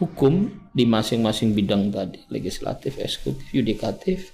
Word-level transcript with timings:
hukum 0.00 0.48
di 0.72 0.88
masing-masing 0.88 1.52
bidang 1.52 1.92
tadi, 1.92 2.24
legislatif, 2.32 2.96
eksekutif, 2.96 3.48
yudikatif, 3.52 4.32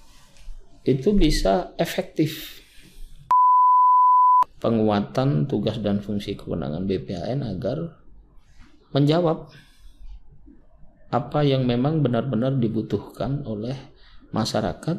itu 0.86 1.10
bisa 1.10 1.74
efektif. 1.76 2.62
Penguatan 4.62 5.50
tugas 5.50 5.82
dan 5.82 5.98
fungsi 5.98 6.38
kewenangan 6.38 6.86
BPHN 6.86 7.42
agar 7.44 7.98
menjawab 8.94 9.50
apa 11.10 11.40
yang 11.42 11.66
memang 11.66 12.02
benar-benar 12.02 12.54
dibutuhkan 12.56 13.42
oleh 13.46 13.76
masyarakat. 14.30 14.96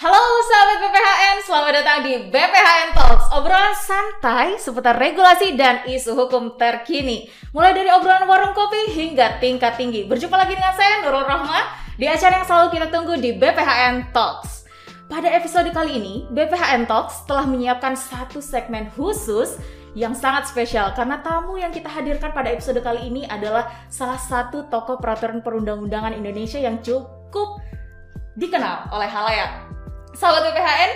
Halo 0.00 0.16
sahabat 0.48 0.80
BPHN, 0.80 1.36
selamat 1.44 1.72
datang 1.76 1.98
di 2.08 2.32
BPHN 2.32 2.96
Talks 2.96 3.28
Obrolan 3.36 3.76
santai 3.76 4.56
seputar 4.56 4.96
regulasi 4.96 5.60
dan 5.60 5.84
isu 5.84 6.16
hukum 6.16 6.56
terkini. 6.56 7.28
Mulai 7.52 7.76
dari 7.76 7.92
obrolan 7.92 8.24
warung 8.24 8.56
kopi 8.56 8.96
hingga 8.96 9.36
tingkat 9.44 9.76
tinggi. 9.76 10.08
Berjumpa 10.08 10.40
lagi 10.40 10.56
dengan 10.56 10.72
saya 10.72 11.04
Nurul 11.04 11.28
Rahma 11.28 11.76
Di 12.00 12.08
acara 12.08 12.40
yang 12.40 12.48
selalu 12.48 12.80
kita 12.80 12.88
tunggu 12.88 13.20
di 13.20 13.36
BPHN 13.36 14.08
Talks. 14.16 14.64
Pada 15.04 15.28
episode 15.36 15.68
kali 15.68 16.00
ini, 16.00 16.24
BPHN 16.32 16.88
Talks 16.88 17.28
telah 17.28 17.44
menyiapkan 17.44 17.92
satu 17.92 18.40
segmen 18.40 18.88
khusus 18.96 19.60
yang 19.92 20.16
sangat 20.16 20.48
spesial 20.48 20.96
karena 20.96 21.20
tamu 21.20 21.60
yang 21.60 21.76
kita 21.76 21.92
hadirkan 21.92 22.32
pada 22.32 22.48
episode 22.48 22.80
kali 22.80 23.04
ini 23.04 23.28
adalah 23.28 23.68
salah 23.92 24.16
satu 24.16 24.64
tokoh 24.72 24.96
peraturan 24.96 25.44
perundang-undangan 25.44 26.16
Indonesia 26.16 26.56
yang 26.56 26.80
cukup 26.80 27.60
dikenal 28.40 28.88
oleh 28.96 29.12
halayak. 29.12 29.69
Sahabat 30.10 30.50
BPHN, 30.50 30.90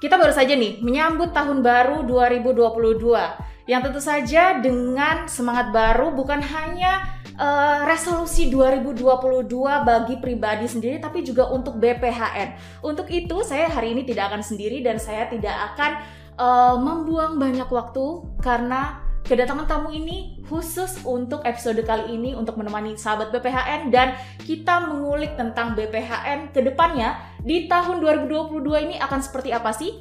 kita 0.00 0.16
baru 0.16 0.32
saja 0.32 0.56
nih 0.56 0.80
menyambut 0.80 1.36
tahun 1.36 1.60
baru 1.60 2.06
2022 2.08 3.68
yang 3.68 3.84
tentu 3.84 4.00
saja 4.00 4.56
dengan 4.56 5.28
semangat 5.28 5.68
baru 5.68 6.16
bukan 6.16 6.40
hanya 6.40 7.04
uh, 7.36 7.84
resolusi 7.84 8.48
2022 8.48 9.44
bagi 9.84 10.16
pribadi 10.16 10.64
sendiri 10.64 10.96
tapi 10.96 11.20
juga 11.20 11.52
untuk 11.52 11.76
BPHN. 11.76 12.80
Untuk 12.80 13.12
itu 13.12 13.44
saya 13.44 13.68
hari 13.68 13.92
ini 13.92 14.08
tidak 14.08 14.32
akan 14.32 14.40
sendiri 14.40 14.80
dan 14.80 14.96
saya 14.96 15.28
tidak 15.28 15.52
akan 15.74 16.00
uh, 16.40 16.76
membuang 16.80 17.36
banyak 17.36 17.68
waktu 17.68 18.24
karena 18.40 19.07
kedatangan 19.28 19.68
tamu 19.68 19.92
ini 19.92 20.40
khusus 20.48 21.04
untuk 21.04 21.44
episode 21.44 21.84
kali 21.84 22.16
ini 22.16 22.32
untuk 22.32 22.56
menemani 22.56 22.96
sahabat 22.96 23.28
BPHN 23.28 23.92
dan 23.92 24.16
kita 24.40 24.88
mengulik 24.88 25.36
tentang 25.36 25.76
BPHN 25.76 26.56
ke 26.56 26.64
depannya 26.64 27.20
di 27.44 27.68
tahun 27.68 28.00
2022 28.00 28.88
ini 28.88 28.96
akan 28.96 29.20
seperti 29.20 29.52
apa 29.52 29.68
sih? 29.76 29.92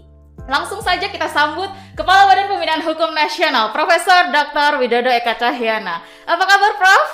Langsung 0.48 0.80
saja 0.80 1.12
kita 1.12 1.28
sambut 1.28 1.68
Kepala 1.92 2.24
Badan 2.32 2.48
Pembinaan 2.48 2.80
Hukum 2.88 3.12
Nasional 3.12 3.76
Profesor 3.76 4.32
Dr. 4.32 4.80
Widodo 4.80 5.12
Eka 5.12 5.36
Cahyana. 5.36 6.00
Apa 6.24 6.44
kabar 6.48 6.72
Prof? 6.80 7.10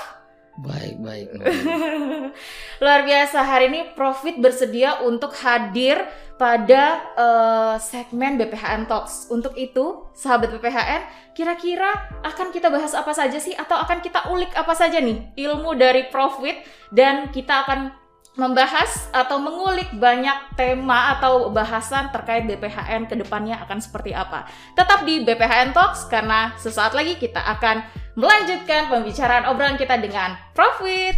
Baik, 0.54 1.02
baik. 1.02 1.28
Luar 2.84 3.02
biasa 3.02 3.42
hari 3.42 3.74
ini 3.74 3.90
Profit 3.98 4.38
bersedia 4.38 5.02
untuk 5.02 5.34
hadir 5.42 6.06
pada 6.38 7.02
uh, 7.18 7.76
segmen 7.82 8.38
BPHN 8.38 8.86
Talks. 8.86 9.34
Untuk 9.34 9.58
itu, 9.58 10.06
sahabat 10.14 10.54
BPHN, 10.54 11.34
kira-kira 11.34 11.90
akan 12.22 12.54
kita 12.54 12.70
bahas 12.70 12.94
apa 12.94 13.10
saja 13.18 13.42
sih 13.42 13.58
atau 13.58 13.82
akan 13.82 13.98
kita 14.06 14.30
ulik 14.30 14.54
apa 14.54 14.78
saja 14.78 15.02
nih 15.02 15.34
ilmu 15.34 15.74
dari 15.74 16.06
Profit 16.14 16.62
dan 16.94 17.34
kita 17.34 17.66
akan 17.66 18.03
membahas 18.34 19.14
atau 19.14 19.38
mengulik 19.38 19.94
banyak 19.94 20.58
tema 20.58 21.14
atau 21.18 21.54
bahasan 21.54 22.10
terkait 22.10 22.50
BPHN 22.50 23.06
ke 23.06 23.14
depannya 23.14 23.62
akan 23.62 23.78
seperti 23.78 24.10
apa. 24.14 24.50
Tetap 24.74 25.06
di 25.06 25.22
BPHN 25.22 25.72
Talks 25.72 26.10
karena 26.10 26.58
sesaat 26.58 26.98
lagi 26.98 27.14
kita 27.22 27.40
akan 27.40 27.86
melanjutkan 28.18 28.90
pembicaraan 28.90 29.46
obrolan 29.46 29.78
kita 29.78 30.02
dengan 30.02 30.34
Profit. 30.58 31.14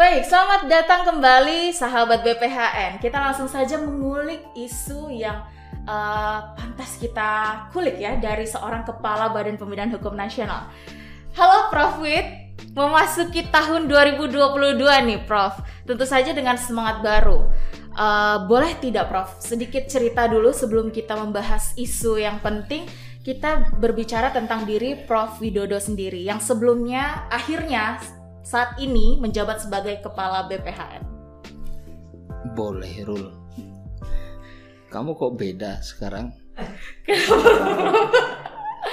Baik, 0.00 0.32
selamat 0.32 0.64
datang 0.64 1.04
kembali 1.04 1.76
sahabat 1.76 2.24
BPHN. 2.24 3.04
Kita 3.04 3.20
langsung 3.20 3.52
saja 3.52 3.76
mengulik 3.76 4.40
isu 4.56 5.12
yang 5.12 5.44
uh, 5.84 6.56
pantas 6.56 6.96
kita 6.96 7.68
kulik 7.68 8.00
ya 8.00 8.16
dari 8.16 8.48
seorang 8.48 8.80
kepala 8.88 9.28
Badan 9.28 9.60
Pembinaan 9.60 9.92
Hukum 9.92 10.16
Nasional. 10.16 10.72
Halo 11.36 11.68
Prof 11.68 12.00
Wid, 12.00 12.24
memasuki 12.72 13.44
tahun 13.52 13.92
2022 13.92 14.80
nih 14.80 15.20
Prof. 15.28 15.60
Tentu 15.84 16.08
saja 16.08 16.32
dengan 16.32 16.56
semangat 16.56 17.04
baru. 17.04 17.52
Uh, 17.92 18.48
boleh 18.48 18.80
tidak 18.80 19.12
Prof, 19.12 19.36
sedikit 19.36 19.84
cerita 19.84 20.24
dulu 20.24 20.48
sebelum 20.56 20.88
kita 20.88 21.12
membahas 21.12 21.76
isu 21.76 22.16
yang 22.16 22.40
penting 22.40 22.88
kita 23.20 23.76
berbicara 23.76 24.32
tentang 24.32 24.64
diri 24.64 24.96
Prof 25.04 25.44
Widodo 25.44 25.76
sendiri 25.76 26.24
yang 26.24 26.40
sebelumnya 26.40 27.28
akhirnya 27.28 28.00
saat 28.40 28.80
ini 28.80 29.20
menjabat 29.20 29.60
sebagai 29.60 30.00
kepala 30.00 30.48
BPHN? 30.48 31.04
Boleh, 32.56 33.04
Rul. 33.04 33.28
Kamu 34.90 35.14
kok 35.14 35.38
beda 35.38 35.78
sekarang? 35.84 36.34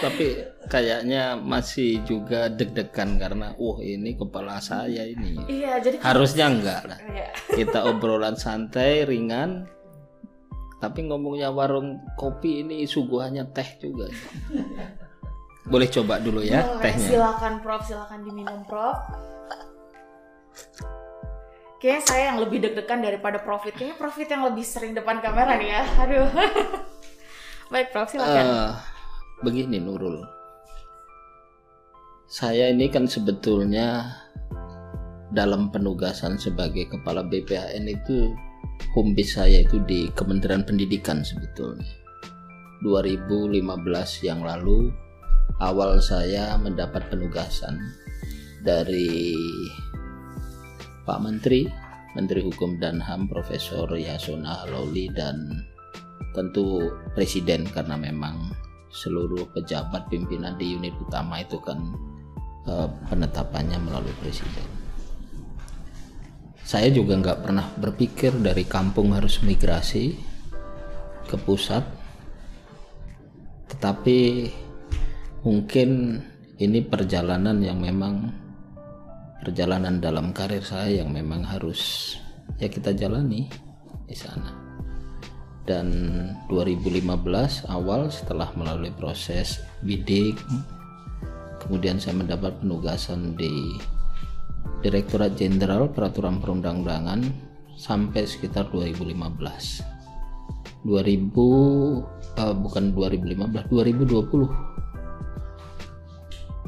Tapi 0.04 0.28
kayaknya 0.70 1.34
masih 1.40 2.06
juga 2.06 2.54
deg-degan 2.54 3.18
karena, 3.18 3.58
wah 3.58 3.82
ini 3.82 4.14
kepala 4.14 4.62
saya 4.62 5.10
ini. 5.10 5.42
Iya, 5.50 5.82
jadi 5.82 5.98
harusnya 6.06 6.46
enggak 6.54 6.82
lah. 6.86 7.00
Iya. 7.02 7.28
Kita 7.64 7.90
obrolan 7.90 8.38
santai, 8.38 9.10
ringan. 9.10 9.66
Tapi 10.78 11.10
ngomongnya 11.10 11.50
warung 11.50 11.98
kopi 12.14 12.62
ini 12.62 12.86
suguhannya 12.86 13.50
teh 13.50 13.66
juga. 13.82 14.06
Boleh 15.68 15.88
coba 15.92 16.24
dulu 16.24 16.40
ya 16.40 16.64
Boleh, 16.64 16.84
tehnya. 16.84 17.08
Silakan 17.12 17.54
Prof, 17.60 17.82
silakan 17.84 18.20
diminum 18.24 18.64
Prof. 18.64 18.98
Kayaknya 21.78 22.04
saya 22.08 22.24
yang 22.34 22.40
lebih 22.42 22.58
deg-degan 22.64 23.04
daripada 23.04 23.38
Profit. 23.44 23.76
Kayaknya 23.76 23.98
Profit 24.00 24.28
yang 24.32 24.44
lebih 24.48 24.66
sering 24.66 24.96
depan 24.96 25.20
kamera 25.20 25.60
nih 25.60 25.70
ya. 25.76 25.84
Aduh. 26.08 26.28
Baik 27.70 27.92
Prof, 27.92 28.08
silakan. 28.10 28.46
Uh, 28.48 28.72
begini 29.44 29.78
Nurul. 29.78 30.24
Saya 32.28 32.72
ini 32.72 32.88
kan 32.92 33.08
sebetulnya 33.08 34.08
dalam 35.32 35.68
penugasan 35.72 36.40
sebagai 36.40 36.88
kepala 36.88 37.24
BPHN 37.28 37.88
itu 37.88 38.32
home 38.96 39.16
base 39.16 39.36
saya 39.36 39.64
itu 39.64 39.84
di 39.84 40.08
Kementerian 40.16 40.64
Pendidikan 40.64 41.22
sebetulnya. 41.22 41.88
2015 42.84 43.58
yang 44.24 44.46
lalu 44.46 44.94
awal 45.58 45.98
saya 46.04 46.54
mendapat 46.60 47.10
penugasan 47.10 47.80
dari 48.62 49.34
Pak 51.08 51.20
Menteri, 51.24 51.64
Menteri 52.14 52.44
Hukum 52.44 52.78
dan 52.78 53.00
HAM 53.00 53.32
Profesor 53.32 53.88
Yasona 53.96 54.68
Loli 54.68 55.08
dan 55.14 55.64
tentu 56.36 56.92
Presiden 57.16 57.66
karena 57.72 57.96
memang 57.96 58.52
seluruh 58.92 59.48
pejabat 59.56 60.12
pimpinan 60.12 60.60
di 60.60 60.76
unit 60.76 60.94
utama 61.00 61.40
itu 61.42 61.58
kan 61.64 61.80
uh, 62.68 62.88
penetapannya 63.08 63.80
melalui 63.82 64.14
Presiden. 64.20 64.68
Saya 66.68 66.92
juga 66.92 67.16
nggak 67.16 67.40
pernah 67.48 67.64
berpikir 67.80 68.36
dari 68.44 68.68
kampung 68.68 69.16
harus 69.16 69.40
migrasi 69.40 70.20
ke 71.32 71.40
pusat, 71.40 71.88
tetapi 73.72 74.52
mungkin 75.48 76.20
ini 76.60 76.84
perjalanan 76.84 77.64
yang 77.64 77.80
memang 77.80 78.36
perjalanan 79.40 80.04
dalam 80.04 80.36
karir 80.36 80.60
saya 80.60 81.00
yang 81.00 81.16
memang 81.16 81.40
harus 81.48 82.12
ya 82.60 82.68
kita 82.68 82.92
jalani 82.92 83.48
di 84.04 84.12
sana. 84.12 84.52
Dan 85.64 85.88
2015 86.52 87.08
awal 87.72 88.12
setelah 88.12 88.52
melalui 88.60 88.92
proses 88.92 89.64
bidik 89.84 90.36
kemudian 91.64 91.96
saya 91.96 92.20
mendapat 92.20 92.60
penugasan 92.60 93.40
di 93.40 93.80
Direktorat 94.84 95.40
Jenderal 95.40 95.88
Peraturan 95.96 96.44
Perundang-undangan 96.44 97.24
sampai 97.80 98.28
sekitar 98.28 98.68
2015. 98.76 99.16
2000 100.84 100.88
uh, 102.36 102.56
bukan 102.56 102.84
2015, 102.96 103.72
2020 103.72 104.77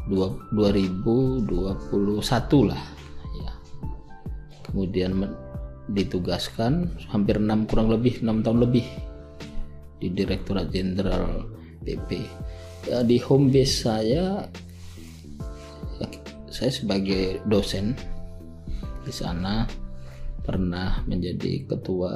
2021 0.09 1.45
lah 2.65 2.83
ya 3.39 3.53
kemudian 4.65 5.29
ditugaskan 5.89 6.85
hampir 7.09 7.41
enam 7.41 7.65
kurang 7.65 7.89
lebih 7.89 8.21
enam 8.21 8.45
tahun 8.45 8.69
lebih 8.69 8.85
di 9.99 10.07
Direktorat 10.15 10.71
Jenderal 10.71 11.43
BP. 11.83 12.23
Ya, 12.87 13.03
di 13.03 13.19
home 13.19 13.51
base 13.51 13.83
saya 13.83 14.47
ya, 15.99 16.07
saya 16.47 16.71
sebagai 16.71 17.43
dosen 17.45 17.93
di 19.03 19.11
sana 19.11 19.67
pernah 20.41 21.03
menjadi 21.05 21.67
ketua 21.67 22.15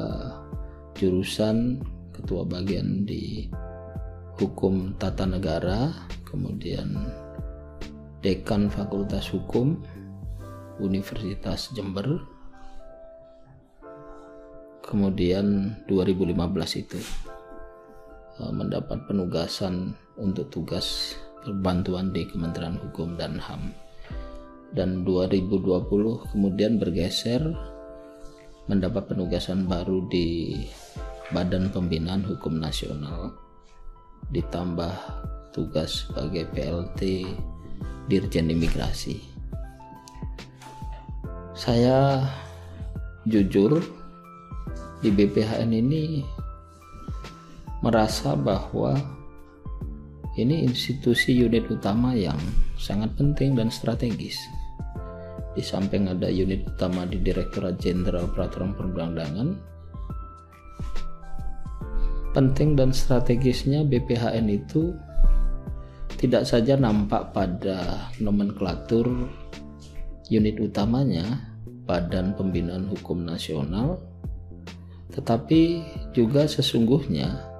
jurusan, 0.95 1.83
ketua 2.15 2.47
bagian 2.47 3.03
di 3.03 3.51
hukum 4.39 4.95
tata 4.97 5.27
negara, 5.27 5.91
kemudian 6.25 6.95
dekan 8.23 8.71
Fakultas 8.71 9.27
Hukum 9.35 9.83
Universitas 10.79 11.75
Jember. 11.75 12.23
Kemudian 14.79 15.75
2015 15.91 16.31
itu 16.79 16.99
eh, 18.39 18.53
mendapat 18.55 19.03
penugasan 19.11 19.91
untuk 20.15 20.47
tugas 20.47 21.19
perbantuan 21.43 22.15
di 22.15 22.23
Kementerian 22.23 22.79
Hukum 22.79 23.19
dan 23.19 23.35
HAM. 23.35 23.75
Dan 24.73 25.05
2020 25.05 26.31
kemudian 26.33 26.81
bergeser 26.81 27.43
mendapat 28.65 29.11
penugasan 29.11 29.67
baru 29.67 30.07
di 30.07 30.57
Badan 31.35 31.69
Pembinaan 31.69 32.23
Hukum 32.23 32.57
Nasional 32.57 33.35
ditambah 34.31 34.93
tugas 35.53 36.07
sebagai 36.07 36.49
PLT 36.55 37.27
Dirjen 38.07 38.51
Imigrasi. 38.51 39.19
Saya 41.53 42.19
jujur 43.23 43.79
di 44.99 45.09
BPHN 45.11 45.71
ini 45.71 46.23
merasa 47.83 48.35
bahwa 48.35 48.95
ini 50.39 50.65
institusi 50.65 51.35
unit 51.35 51.69
utama 51.69 52.17
yang 52.17 52.39
sangat 52.75 53.13
penting 53.15 53.53
dan 53.53 53.69
strategis. 53.69 54.35
Di 55.53 55.61
samping 55.61 56.09
ada 56.09 56.25
unit 56.25 56.65
utama 56.65 57.05
di 57.05 57.21
Direktorat 57.21 57.77
Jenderal 57.77 58.25
Peraturan 58.33 58.73
Perundang-undangan, 58.73 59.49
penting 62.33 62.73
dan 62.73 62.89
strategisnya 62.89 63.85
BPHN 63.85 64.49
itu 64.49 64.97
tidak 66.17 66.43
saja 66.47 66.79
nampak 66.79 67.33
pada 67.35 68.09
nomenklatur 68.19 69.09
unit 70.29 70.57
utamanya 70.59 71.53
Badan 71.83 72.33
Pembinaan 72.33 72.87
Hukum 72.87 73.27
Nasional 73.27 73.99
tetapi 75.13 75.85
juga 76.15 76.49
sesungguhnya 76.49 77.53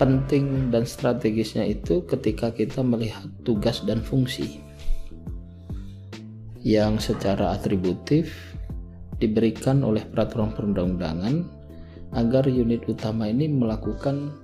penting 0.00 0.72
dan 0.72 0.88
strategisnya 0.88 1.68
itu 1.68 2.06
ketika 2.08 2.48
kita 2.54 2.80
melihat 2.80 3.28
tugas 3.44 3.84
dan 3.84 4.00
fungsi 4.00 4.64
yang 6.64 6.96
secara 6.96 7.52
atributif 7.56 8.56
diberikan 9.20 9.84
oleh 9.84 10.00
peraturan 10.08 10.56
perundang-undangan 10.56 11.44
agar 12.16 12.48
unit 12.48 12.84
utama 12.88 13.28
ini 13.28 13.46
melakukan 13.46 14.39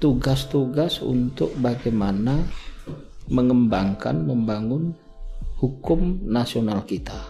tugas-tugas 0.00 1.04
untuk 1.04 1.52
bagaimana 1.60 2.40
mengembangkan, 3.30 4.26
membangun 4.26 4.96
hukum 5.60 6.24
nasional 6.24 6.82
kita. 6.88 7.20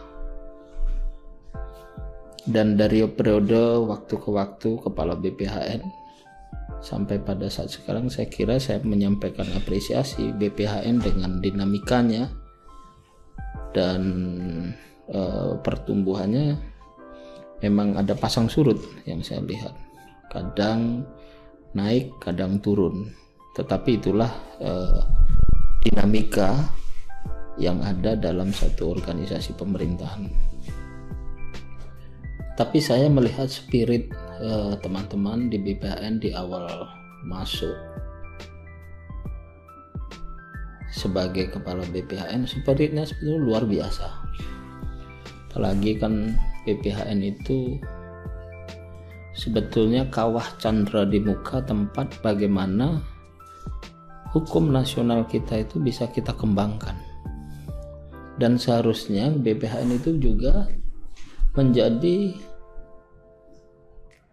Dan 2.47 2.79
dari 2.79 3.05
periode 3.05 3.85
waktu 3.85 4.15
ke 4.17 4.31
waktu 4.33 4.71
kepala 4.81 5.13
BPHN 5.19 5.83
sampai 6.81 7.21
pada 7.21 7.53
saat 7.53 7.69
sekarang 7.69 8.09
saya 8.09 8.31
kira 8.33 8.57
saya 8.57 8.81
menyampaikan 8.81 9.45
apresiasi 9.53 10.33
BPHN 10.33 11.05
dengan 11.05 11.37
dinamikanya 11.45 12.33
dan 13.77 14.03
e, 15.05 15.21
pertumbuhannya 15.61 16.57
memang 17.61 18.01
ada 18.01 18.17
pasang 18.17 18.49
surut 18.49 18.81
yang 19.05 19.21
saya 19.21 19.45
lihat 19.45 19.77
kadang 20.33 21.05
naik 21.75 22.19
kadang 22.19 22.59
turun. 22.59 23.11
Tetapi 23.55 23.91
itulah 23.99 24.31
eh, 24.63 25.01
dinamika 25.87 26.71
yang 27.61 27.83
ada 27.85 28.17
dalam 28.17 28.55
satu 28.55 28.95
organisasi 28.95 29.59
pemerintahan. 29.59 30.31
Tapi 32.57 32.79
saya 32.79 33.09
melihat 33.09 33.49
spirit 33.49 34.11
eh, 34.41 34.75
teman-teman 34.81 35.49
di 35.49 35.59
BPN 35.61 36.21
di 36.21 36.33
awal 36.33 36.69
masuk 37.25 37.77
sebagai 40.91 41.55
kepala 41.55 41.87
BPHN 41.89 42.45
spiritnya 42.45 43.07
sebetulnya 43.07 43.41
luar 43.41 43.63
biasa. 43.65 44.07
Apalagi 45.51 45.97
kan 45.99 46.35
PPHN 46.67 47.21
itu 47.25 47.79
sebetulnya 49.35 50.09
kawah 50.11 50.47
chandra 50.59 51.07
di 51.07 51.23
muka 51.23 51.63
tempat 51.63 52.19
bagaimana 52.23 52.99
hukum 54.31 54.71
nasional 54.71 55.27
kita 55.27 55.63
itu 55.63 55.83
bisa 55.83 56.07
kita 56.11 56.35
kembangkan. 56.35 56.95
Dan 58.41 58.57
seharusnya 58.57 59.29
BPHN 59.37 60.01
itu 60.01 60.17
juga 60.17 60.65
menjadi 61.53 62.33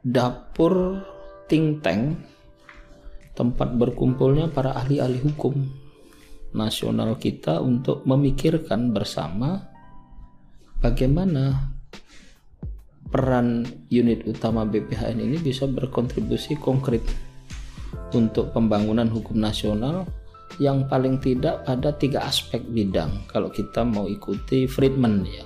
dapur 0.08 1.04
think 1.52 1.84
tank 1.84 2.16
tempat 3.36 3.76
berkumpulnya 3.76 4.48
para 4.50 4.74
ahli-ahli 4.74 5.20
hukum 5.28 5.68
nasional 6.56 7.20
kita 7.20 7.60
untuk 7.60 8.08
memikirkan 8.08 8.96
bersama 8.96 9.68
bagaimana 10.80 11.77
peran 13.08 13.64
unit 13.88 14.28
utama 14.28 14.68
BPHN 14.68 15.24
ini 15.24 15.38
bisa 15.40 15.66
berkontribusi 15.66 16.60
konkret 16.60 17.04
untuk 18.12 18.52
pembangunan 18.52 19.08
hukum 19.08 19.40
nasional. 19.40 20.08
Yang 20.58 20.90
paling 20.90 21.16
tidak 21.22 21.70
pada 21.70 21.94
tiga 21.94 22.26
aspek 22.26 22.64
bidang 22.66 23.30
kalau 23.30 23.52
kita 23.52 23.86
mau 23.86 24.10
ikuti 24.10 24.66
Friedman 24.66 25.22
ya. 25.28 25.46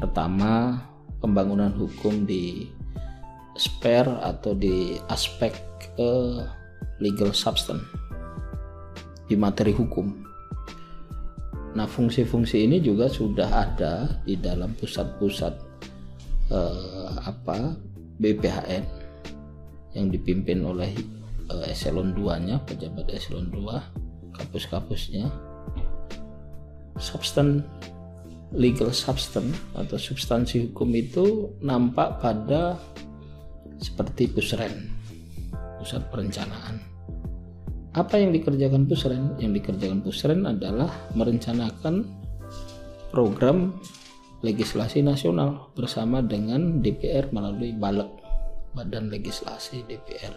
Pertama 0.00 0.80
pembangunan 1.20 1.68
hukum 1.76 2.24
di 2.24 2.72
spare 3.60 4.16
atau 4.24 4.56
di 4.56 4.96
aspek 5.12 5.52
uh, 6.00 6.40
legal 7.04 7.36
substance 7.36 7.84
di 9.28 9.36
materi 9.36 9.76
hukum. 9.76 10.08
Nah 11.76 11.86
fungsi-fungsi 11.86 12.64
ini 12.64 12.80
juga 12.80 13.12
sudah 13.12 13.50
ada 13.50 14.24
di 14.24 14.40
dalam 14.40 14.72
pusat-pusat 14.74 15.69
uh, 16.50 17.16
apa 17.24 17.74
BPHN 18.20 18.84
yang 19.96 20.06
dipimpin 20.12 20.62
oleh 20.62 20.92
uh, 21.50 21.64
eselon 21.66 22.14
2 22.14 22.46
nya 22.46 22.62
pejabat 22.62 23.10
eselon 23.10 23.50
2 23.50 24.36
kapus-kapusnya. 24.38 25.30
Substan 27.00 27.64
legal 28.50 28.90
substance 28.90 29.56
atau 29.78 29.96
substansi 29.96 30.68
hukum 30.68 30.90
itu 30.92 31.54
nampak 31.62 32.18
pada 32.18 32.76
seperti 33.78 34.28
pusren 34.28 34.90
pusat 35.80 36.04
perencanaan. 36.12 36.76
Apa 37.96 38.20
yang 38.20 38.30
dikerjakan 38.30 38.86
pusren? 38.86 39.34
Yang 39.42 39.64
dikerjakan 39.64 39.98
pusren 40.04 40.40
adalah 40.46 40.92
merencanakan 41.16 42.06
program 43.10 43.74
legislasi 44.40 45.04
nasional 45.04 45.72
bersama 45.76 46.24
dengan 46.24 46.80
DPR 46.80 47.28
melalui 47.32 47.76
Balek 47.76 48.08
Badan 48.72 49.12
Legislasi 49.12 49.84
DPR. 49.84 50.34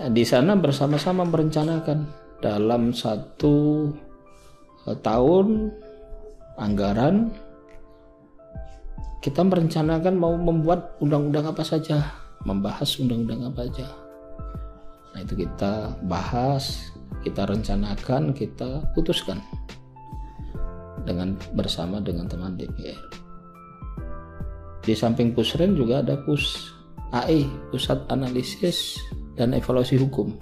Nah, 0.00 0.08
di 0.10 0.24
sana 0.26 0.56
bersama-sama 0.56 1.22
merencanakan 1.28 2.08
dalam 2.40 2.90
satu 2.90 3.86
uh, 4.88 4.96
tahun 4.98 5.70
anggaran 6.56 7.30
kita 9.20 9.44
merencanakan 9.44 10.16
mau 10.16 10.32
membuat 10.32 10.96
undang-undang 11.04 11.52
apa 11.52 11.60
saja, 11.60 12.00
membahas 12.48 12.96
undang-undang 12.96 13.52
apa 13.52 13.68
saja. 13.68 13.88
Nah, 15.12 15.20
itu 15.20 15.44
kita 15.44 16.00
bahas, 16.08 16.88
kita 17.20 17.44
rencanakan, 17.44 18.32
kita 18.32 18.88
putuskan 18.96 19.44
dengan 21.04 21.36
bersama 21.54 21.98
dengan 22.02 22.26
teman 22.26 22.56
DPR. 22.56 22.98
Di 24.80 24.96
samping 24.96 25.36
pusren 25.36 25.76
juga 25.76 26.00
ada 26.00 26.16
pus 26.24 26.72
AI, 27.12 27.44
Pusat 27.74 28.08
Analisis 28.08 28.96
dan 29.34 29.52
Evaluasi 29.52 29.98
Hukum. 29.98 30.36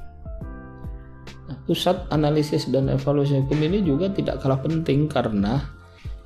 Nah, 1.48 1.56
pusat 1.64 2.04
Analisis 2.12 2.68
dan 2.68 2.92
Evaluasi 2.92 3.40
Hukum 3.40 3.58
ini 3.64 3.80
juga 3.80 4.12
tidak 4.12 4.44
kalah 4.44 4.60
penting 4.60 5.08
karena 5.08 5.64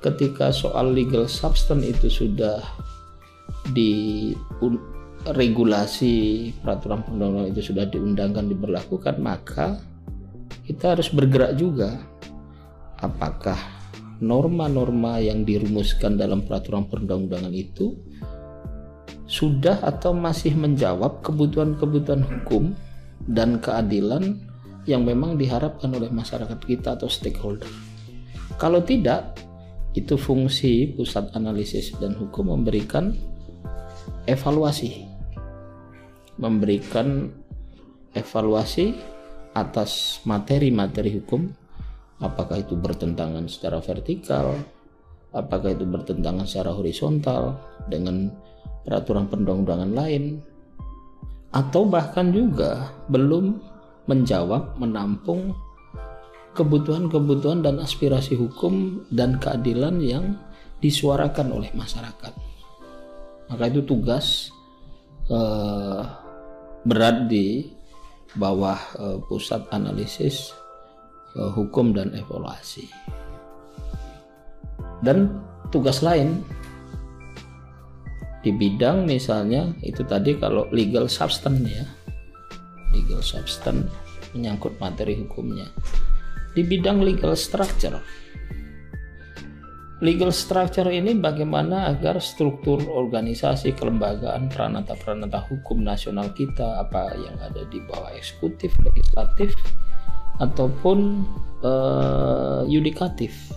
ketika 0.03 0.51
soal 0.51 0.91
legal 0.91 1.31
substance 1.31 1.87
itu 1.87 2.07
sudah 2.11 2.59
di 3.71 4.35
regulasi 5.31 6.51
peraturan 6.59 7.07
perundang-undangan 7.07 7.55
itu 7.55 7.61
sudah 7.71 7.87
diundangkan 7.87 8.51
diberlakukan 8.51 9.15
maka 9.23 9.79
kita 10.67 10.99
harus 10.99 11.07
bergerak 11.15 11.55
juga 11.55 11.95
apakah 12.99 13.55
norma-norma 14.23 15.19
yang 15.19 15.43
dirumuskan 15.43 16.15
dalam 16.15 16.47
peraturan 16.47 16.87
perundang-undangan 16.87 17.51
itu 17.51 17.93
sudah 19.27 19.83
atau 19.83 20.15
masih 20.15 20.55
menjawab 20.55 21.19
kebutuhan-kebutuhan 21.19 22.23
hukum 22.23 22.71
dan 23.27 23.59
keadilan 23.59 24.39
yang 24.83 25.07
memang 25.07 25.39
diharapkan 25.39 25.91
oleh 25.95 26.11
masyarakat 26.11 26.59
kita 26.59 26.99
atau 26.99 27.07
stakeholder. 27.07 27.67
Kalau 28.59 28.83
tidak, 28.83 29.39
itu 29.93 30.19
fungsi 30.19 30.91
pusat 30.93 31.31
analisis 31.37 31.95
dan 32.01 32.17
hukum 32.19 32.51
memberikan 32.51 33.15
evaluasi. 34.27 35.07
Memberikan 36.35 37.29
evaluasi 38.17 38.97
atas 39.53 40.21
materi-materi 40.25 41.21
hukum 41.21 41.62
apakah 42.23 42.63
itu 42.63 42.79
bertentangan 42.79 43.51
secara 43.51 43.83
vertikal, 43.83 44.55
apakah 45.35 45.75
itu 45.75 45.83
bertentangan 45.83 46.47
secara 46.47 46.71
horizontal 46.71 47.59
dengan 47.91 48.31
peraturan 48.87 49.27
perundang-undangan 49.27 49.91
lain 49.91 50.39
atau 51.51 51.85
bahkan 51.85 52.31
juga 52.31 52.95
belum 53.11 53.59
menjawab, 54.07 54.79
menampung 54.79 55.53
kebutuhan-kebutuhan 56.55 57.65
dan 57.65 57.77
aspirasi 57.83 58.39
hukum 58.39 59.03
dan 59.11 59.37
keadilan 59.37 59.99
yang 59.99 60.25
disuarakan 60.79 61.53
oleh 61.53 61.69
masyarakat. 61.75 62.33
Maka 63.49 63.63
itu 63.69 63.81
tugas 63.85 64.49
eh, 65.29 66.01
berat 66.83 67.29
di 67.29 67.69
bawah 68.33 68.79
eh, 68.97 69.17
pusat 69.29 69.69
analisis 69.69 70.62
hukum 71.35 71.93
dan 71.93 72.13
evaluasi. 72.13 72.87
Dan 75.03 75.41
tugas 75.73 76.05
lain 76.05 76.45
di 78.43 78.51
bidang 78.51 79.07
misalnya 79.07 79.71
itu 79.79 80.03
tadi 80.03 80.35
kalau 80.35 80.67
legal 80.75 81.07
substance 81.07 81.63
ya 81.63 81.87
legal 82.91 83.23
substance 83.23 83.87
menyangkut 84.35 84.75
materi 84.83 85.15
hukumnya 85.23 85.71
di 86.51 86.61
bidang 86.61 86.99
legal 86.99 87.39
structure 87.39 88.03
legal 90.03 90.35
structure 90.35 90.91
ini 90.91 91.15
bagaimana 91.15 91.95
agar 91.95 92.19
struktur 92.19 92.83
organisasi 92.83 93.71
kelembagaan 93.79 94.51
peranata-peranata 94.51 95.47
hukum 95.47 95.79
nasional 95.79 96.27
kita 96.35 96.83
apa 96.83 97.15
yang 97.15 97.39
ada 97.39 97.63
di 97.71 97.79
bawah 97.87 98.11
eksekutif 98.11 98.75
legislatif 98.83 99.55
ataupun 100.41 101.27
uh, 101.61 102.65
yudikatif 102.65 103.53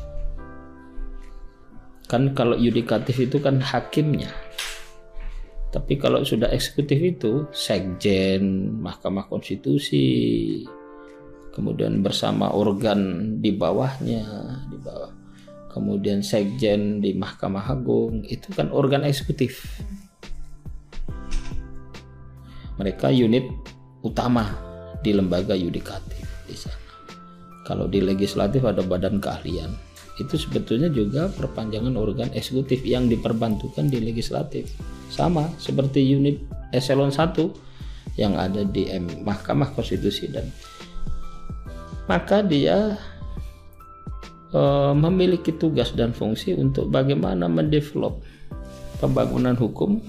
kan 2.07 2.35
kalau 2.37 2.55
yudikatif 2.55 3.19
itu 3.23 3.41
kan 3.41 3.59
hakimnya 3.59 4.31
tapi 5.77 6.01
kalau 6.01 6.25
sudah 6.25 6.49
eksekutif 6.57 6.97
itu 6.97 7.33
sekjen, 7.53 8.73
Mahkamah 8.81 9.29
Konstitusi, 9.29 10.65
kemudian 11.53 12.01
bersama 12.01 12.49
organ 12.49 13.37
di 13.45 13.53
bawahnya, 13.53 14.25
di 14.73 14.79
bawah. 14.81 15.13
Kemudian 15.77 16.25
sekjen 16.25 17.05
di 17.05 17.13
Mahkamah 17.13 17.69
Agung 17.69 18.25
itu 18.25 18.49
kan 18.57 18.73
organ 18.73 19.05
eksekutif. 19.05 19.69
Mereka 22.81 23.13
unit 23.13 23.45
utama 24.01 24.57
di 25.05 25.13
lembaga 25.13 25.53
yudikatif 25.53 26.36
di 26.47 26.57
sana. 26.57 26.87
Kalau 27.67 27.91
di 27.91 27.99
legislatif 27.99 28.63
ada 28.63 28.81
badan 28.87 29.19
keahlian. 29.19 29.75
Itu 30.17 30.41
sebetulnya 30.41 30.89
juga 30.89 31.29
perpanjangan 31.29 31.93
organ 31.99 32.31
eksekutif 32.33 32.81
yang 32.87 33.11
diperbantukan 33.11 33.91
di 33.91 34.01
legislatif. 34.01 34.71
Sama 35.13 35.51
seperti 35.61 36.01
unit 36.07 36.41
eselon 36.73 37.13
1 37.13 38.17
yang 38.17 38.39
ada 38.39 38.65
di 38.65 38.89
M, 38.89 39.27
Mahkamah 39.27 39.77
Konstitusi. 39.77 40.31
Dan 40.31 40.49
maka 42.09 42.41
dia 42.41 42.97
e, 44.55 44.63
memiliki 44.97 45.53
tugas 45.53 45.93
dan 45.93 46.17
fungsi 46.17 46.57
untuk 46.57 46.89
bagaimana 46.89 47.51
mendevelop 47.51 48.23
pembangunan 49.03 49.59
hukum 49.59 50.01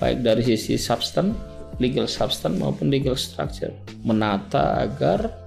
baik 0.00 0.24
dari 0.24 0.42
sisi 0.42 0.80
substance, 0.80 1.36
legal 1.76 2.08
substance 2.08 2.56
maupun 2.56 2.88
legal 2.88 3.14
structure. 3.14 3.74
Menata 4.02 4.80
agar 4.80 5.41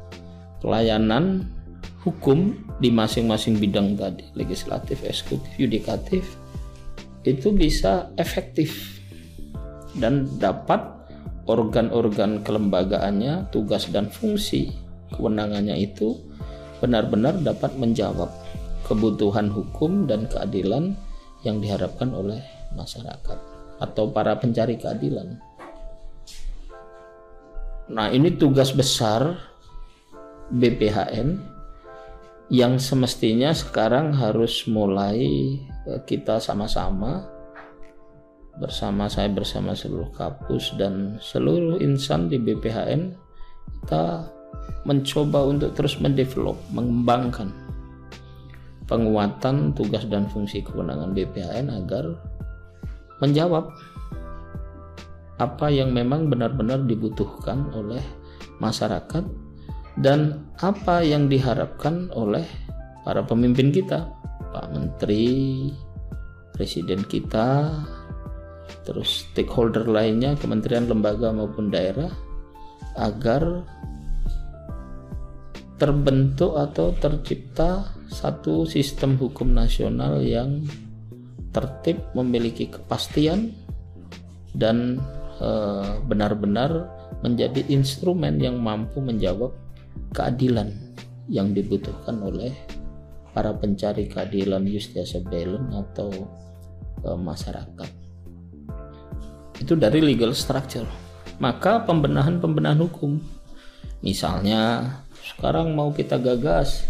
pelayanan 0.65 1.45
hukum 2.01 2.57
di 2.81 2.89
masing-masing 2.89 3.61
bidang 3.61 3.93
tadi 3.93 4.25
legislatif, 4.33 5.05
eksekutif, 5.05 5.53
yudikatif 5.61 6.25
itu 7.21 7.53
bisa 7.53 8.09
efektif 8.17 8.97
dan 10.01 10.25
dapat 10.41 10.81
organ-organ 11.45 12.41
kelembagaannya, 12.41 13.53
tugas 13.53 13.85
dan 13.93 14.09
fungsi 14.09 14.73
kewenangannya 15.13 15.77
itu 15.77 16.17
benar-benar 16.81 17.37
dapat 17.45 17.77
menjawab 17.77 18.33
kebutuhan 18.89 19.53
hukum 19.53 20.09
dan 20.09 20.25
keadilan 20.25 20.97
yang 21.45 21.61
diharapkan 21.61 22.09
oleh 22.09 22.41
masyarakat 22.73 23.37
atau 23.77 24.09
para 24.09 24.33
pencari 24.41 24.81
keadilan. 24.81 25.37
Nah, 27.85 28.09
ini 28.09 28.33
tugas 28.33 28.73
besar 28.73 29.53
BPHN 30.53 31.41
yang 32.53 32.77
semestinya 32.77 33.49
sekarang 33.55 34.13
harus 34.13 34.69
mulai 34.69 35.57
eh, 35.89 36.01
kita 36.05 36.37
sama-sama 36.37 37.25
bersama 38.55 39.11
saya 39.11 39.27
bersama 39.33 39.75
seluruh 39.75 40.13
kapus 40.15 40.71
dan 40.79 41.19
seluruh 41.19 41.81
insan 41.83 42.31
di 42.31 42.39
BPHN 42.39 43.11
kita 43.83 44.31
mencoba 44.85 45.43
untuk 45.49 45.73
terus 45.75 45.97
mendevelop, 45.99 46.55
mengembangkan 46.71 47.51
penguatan 48.85 49.73
tugas 49.73 50.05
dan 50.07 50.29
fungsi 50.29 50.61
kewenangan 50.61 51.11
BPHN 51.11 51.73
agar 51.73 52.05
menjawab 53.19 53.73
apa 55.35 55.67
yang 55.67 55.91
memang 55.91 56.31
benar-benar 56.31 56.85
dibutuhkan 56.87 57.67
oleh 57.75 57.99
masyarakat 58.63 59.25
dan 59.99 60.43
apa 60.59 61.03
yang 61.03 61.31
diharapkan 61.31 62.11
oleh 62.11 62.43
para 63.07 63.23
pemimpin 63.23 63.71
kita, 63.71 64.07
Pak 64.51 64.67
Menteri, 64.75 65.69
Presiden 66.55 67.03
kita, 67.07 67.67
terus 68.87 69.27
stakeholder 69.27 69.87
lainnya, 69.87 70.35
kementerian, 70.39 70.87
lembaga 70.87 71.31
maupun 71.31 71.67
daerah, 71.67 72.11
agar 72.95 73.63
terbentuk 75.75 76.55
atau 76.55 76.95
tercipta 76.95 77.91
satu 78.07 78.63
sistem 78.63 79.19
hukum 79.19 79.51
nasional 79.51 80.23
yang 80.23 80.63
tertib, 81.51 81.99
memiliki 82.15 82.71
kepastian, 82.71 83.51
dan 84.55 84.99
eh, 85.43 85.91
benar-benar 86.07 86.87
menjadi 87.19 87.67
instrumen 87.67 88.39
yang 88.39 88.59
mampu 88.63 89.03
menjawab 89.03 89.51
keadilan 90.15 90.71
yang 91.27 91.51
dibutuhkan 91.51 92.21
oleh 92.21 92.53
para 93.35 93.51
pencari 93.51 94.07
keadilan 94.07 94.63
justisia 94.63 95.19
belen 95.19 95.75
atau 95.75 96.07
e, 97.03 97.09
masyarakat. 97.19 97.89
Itu 99.59 99.75
dari 99.75 99.99
legal 99.99 100.31
structure. 100.31 100.87
Maka 101.43 101.83
pembenahan-pembenahan 101.83 102.79
hukum. 102.79 103.19
Misalnya 103.99 104.87
sekarang 105.19 105.75
mau 105.75 105.91
kita 105.91 106.15
gagas 106.15 106.87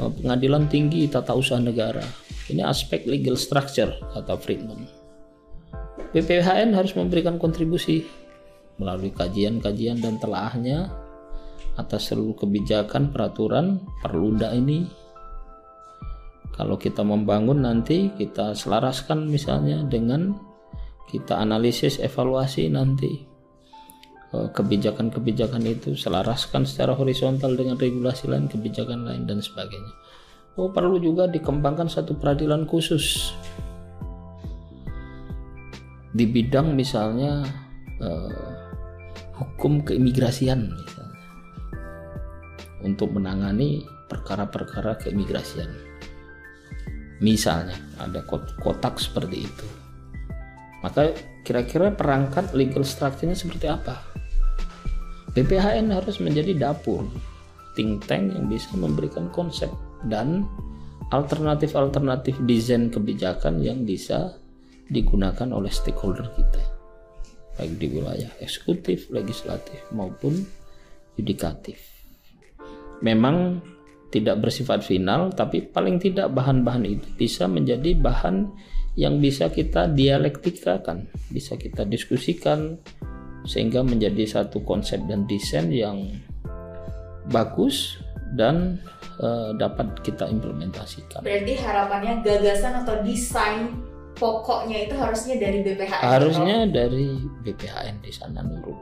pengadilan 0.00 0.64
tinggi 0.72 1.04
tata 1.12 1.36
usaha 1.36 1.60
negara. 1.60 2.02
Ini 2.48 2.64
aspek 2.64 3.04
legal 3.04 3.36
structure 3.36 3.92
kata 4.16 4.40
Friedman. 4.40 4.88
BPHN 6.16 6.72
harus 6.72 6.96
memberikan 6.96 7.36
kontribusi 7.36 8.06
melalui 8.80 9.12
kajian-kajian 9.12 10.00
dan 10.00 10.16
telahnya 10.16 10.88
atas 11.76 12.12
seluruh 12.12 12.36
kebijakan 12.36 13.12
peraturan 13.12 13.80
perluda 14.00 14.52
ini. 14.52 14.88
Kalau 16.56 16.80
kita 16.80 17.04
membangun 17.04 17.68
nanti 17.68 18.08
kita 18.16 18.56
selaraskan 18.56 19.28
misalnya 19.28 19.84
dengan 19.84 20.32
kita 21.06 21.36
analisis 21.36 22.00
evaluasi 22.00 22.72
nanti. 22.72 23.36
Eh, 24.34 24.48
kebijakan-kebijakan 24.50 25.62
itu 25.64 25.94
selaraskan 25.94 26.66
secara 26.66 26.98
horizontal 26.98 27.54
dengan 27.54 27.78
regulasi 27.78 28.26
lain 28.26 28.50
kebijakan 28.50 29.06
lain 29.06 29.22
dan 29.22 29.38
sebagainya. 29.38 29.92
Oh 30.56 30.72
perlu 30.72 30.98
juga 30.98 31.28
dikembangkan 31.28 31.86
satu 31.86 32.16
peradilan 32.16 32.66
khusus. 32.66 33.36
Di 36.16 36.24
bidang 36.24 36.72
misalnya 36.72 37.44
uh, 38.00 38.32
hukum 39.36 39.84
keimigrasian 39.84 40.72
misalnya 40.72 41.05
untuk 42.86 43.10
menangani 43.10 43.82
perkara-perkara 44.06 45.02
keimigrasian. 45.02 45.66
Misalnya 47.18 47.74
ada 47.98 48.22
kotak 48.62 49.02
seperti 49.02 49.50
itu. 49.50 49.66
Maka 50.86 51.10
kira-kira 51.42 51.90
perangkat 51.90 52.54
legal 52.54 52.86
structure-nya 52.86 53.34
seperti 53.34 53.66
apa? 53.66 53.98
BPHN 55.34 55.90
harus 55.90 56.22
menjadi 56.22 56.54
dapur 56.54 57.02
think 57.74 58.06
tank 58.06 58.32
yang 58.32 58.46
bisa 58.46 58.70
memberikan 58.78 59.28
konsep 59.34 59.68
dan 60.06 60.46
alternatif-alternatif 61.10 62.38
desain 62.46 62.88
kebijakan 62.88 63.60
yang 63.60 63.84
bisa 63.84 64.38
digunakan 64.88 65.50
oleh 65.50 65.68
stakeholder 65.68 66.30
kita 66.38 66.76
baik 67.56 67.80
di 67.80 67.86
wilayah 67.88 68.30
eksekutif, 68.38 69.08
legislatif 69.08 69.80
maupun 69.90 70.44
yudikatif. 71.16 71.95
Memang 73.04 73.60
tidak 74.08 74.40
bersifat 74.40 74.86
final 74.86 75.34
tapi 75.34 75.66
paling 75.66 75.98
tidak 75.98 76.32
bahan-bahan 76.32 76.86
itu 76.86 77.06
bisa 77.18 77.50
menjadi 77.50 77.92
bahan 77.98 78.48
yang 78.96 79.20
bisa 79.20 79.52
kita 79.52 79.92
dialektikakan, 79.92 81.10
bisa 81.28 81.58
kita 81.60 81.84
diskusikan 81.84 82.80
sehingga 83.44 83.84
menjadi 83.84 84.24
satu 84.40 84.64
konsep 84.64 85.04
dan 85.06 85.28
desain 85.28 85.68
yang 85.68 86.16
bagus 87.30 88.00
dan 88.34 88.80
uh, 89.20 89.52
dapat 89.54 90.00
kita 90.02 90.26
implementasikan. 90.26 91.22
Berarti 91.22 91.54
harapannya 91.60 92.24
gagasan 92.24 92.82
atau 92.82 93.04
desain 93.04 93.70
pokoknya 94.16 94.88
itu 94.88 94.94
harusnya 94.96 95.36
dari 95.38 95.58
BPHN. 95.62 96.02
Harusnya 96.02 96.56
atau? 96.66 96.72
dari 96.72 97.06
BPHN 97.44 97.96
di 98.02 98.12
sana 98.12 98.40
Nurul. 98.42 98.80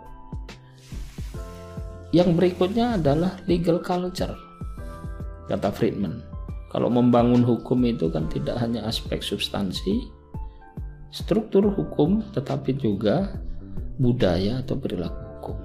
Yang 2.14 2.38
berikutnya 2.38 2.94
adalah 2.94 3.42
legal 3.50 3.82
culture, 3.82 4.38
kata 5.50 5.74
Friedman. 5.74 6.22
Kalau 6.70 6.86
membangun 6.86 7.42
hukum 7.42 7.82
itu 7.82 8.06
kan 8.06 8.30
tidak 8.30 8.54
hanya 8.62 8.86
aspek 8.86 9.18
substansi, 9.18 9.98
struktur 11.10 11.74
hukum, 11.74 12.22
tetapi 12.30 12.78
juga 12.78 13.34
budaya 13.98 14.62
atau 14.62 14.78
perilaku 14.78 15.18
hukum. 15.18 15.56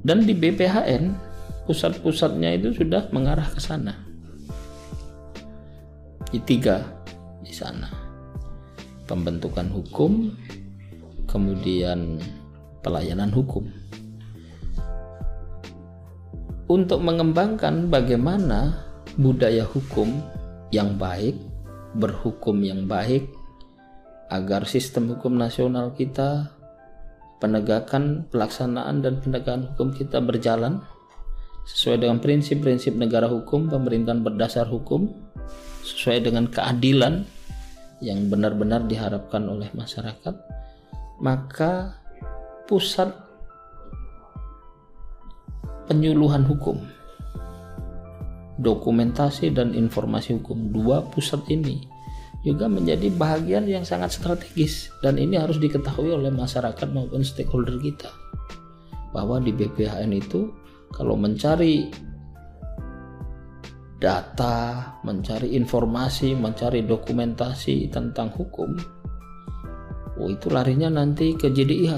Dan 0.00 0.24
di 0.24 0.32
BPHN, 0.32 1.20
pusat-pusatnya 1.68 2.56
itu 2.56 2.72
sudah 2.72 3.12
mengarah 3.12 3.52
ke 3.52 3.60
sana. 3.60 3.92
Di 6.32 6.40
tiga 6.48 6.80
di 7.44 7.52
sana. 7.52 7.92
Pembentukan 9.04 9.68
hukum, 9.68 10.32
kemudian 11.28 12.16
pelayanan 12.80 13.28
hukum. 13.28 13.81
Untuk 16.72 17.04
mengembangkan 17.04 17.92
bagaimana 17.92 18.80
budaya 19.20 19.68
hukum 19.68 20.08
yang 20.72 20.96
baik, 20.96 21.36
berhukum 22.00 22.64
yang 22.64 22.88
baik, 22.88 23.28
agar 24.32 24.64
sistem 24.64 25.12
hukum 25.12 25.36
nasional 25.36 25.92
kita, 25.92 26.48
penegakan, 27.44 28.24
pelaksanaan, 28.32 29.04
dan 29.04 29.20
penegakan 29.20 29.68
hukum 29.68 29.92
kita 29.92 30.24
berjalan 30.24 30.80
sesuai 31.68 32.08
dengan 32.08 32.24
prinsip-prinsip 32.24 32.96
negara 32.96 33.28
hukum, 33.28 33.68
pemerintahan 33.68 34.24
berdasar 34.24 34.64
hukum, 34.64 35.12
sesuai 35.84 36.24
dengan 36.24 36.48
keadilan 36.48 37.28
yang 38.00 38.32
benar-benar 38.32 38.88
diharapkan 38.88 39.44
oleh 39.44 39.68
masyarakat, 39.76 40.34
maka 41.20 42.00
pusat 42.64 43.12
penyuluhan 45.90 46.46
hukum, 46.46 46.78
dokumentasi 48.62 49.50
dan 49.50 49.74
informasi 49.74 50.38
hukum 50.38 50.70
dua 50.70 51.02
pusat 51.10 51.42
ini 51.50 51.82
juga 52.42 52.66
menjadi 52.66 53.06
bagian 53.14 53.70
yang 53.70 53.86
sangat 53.86 54.18
strategis 54.18 54.90
dan 54.98 55.14
ini 55.14 55.38
harus 55.38 55.62
diketahui 55.62 56.10
oleh 56.10 56.34
masyarakat 56.34 56.90
maupun 56.90 57.22
stakeholder 57.22 57.78
kita 57.78 58.10
bahwa 59.14 59.38
di 59.38 59.54
BPHN 59.54 60.10
itu 60.10 60.50
kalau 60.90 61.14
mencari 61.14 61.86
data, 64.02 64.98
mencari 65.06 65.54
informasi, 65.54 66.34
mencari 66.34 66.82
dokumentasi 66.82 67.86
tentang 67.86 68.34
hukum, 68.34 68.74
oh 70.18 70.28
itu 70.28 70.50
larinya 70.50 70.90
nanti 70.90 71.38
ke 71.38 71.54
JDIH 71.54 71.94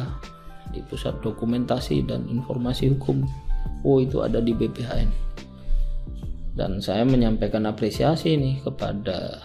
di 0.77 0.85
Pusat 0.85 1.25
Dokumentasi 1.25 2.05
dan 2.05 2.29
Informasi 2.29 2.93
Hukum. 2.93 3.25
Oh 3.85 4.01
itu 4.01 4.25
ada 4.25 4.41
di 4.41 4.57
BPHN. 4.57 5.11
Dan 6.57 6.81
saya 6.81 7.05
menyampaikan 7.05 7.69
apresiasi 7.69 8.39
nih 8.41 8.65
kepada 8.65 9.43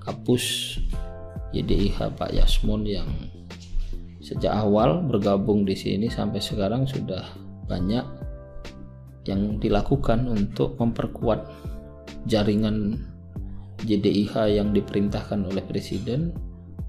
Kapus 0.00 0.76
JDIH 1.54 2.14
Pak 2.18 2.30
Yasmun 2.34 2.82
yang 2.84 3.08
sejak 4.20 4.52
awal 4.52 5.00
bergabung 5.06 5.64
di 5.64 5.74
sini 5.74 6.12
sampai 6.12 6.38
sekarang 6.38 6.84
sudah 6.84 7.24
banyak 7.66 8.04
yang 9.24 9.56
dilakukan 9.62 10.26
untuk 10.26 10.76
memperkuat 10.76 11.46
jaringan 12.26 13.00
JDIH 13.86 14.60
yang 14.60 14.74
diperintahkan 14.76 15.46
oleh 15.46 15.64
Presiden 15.64 16.34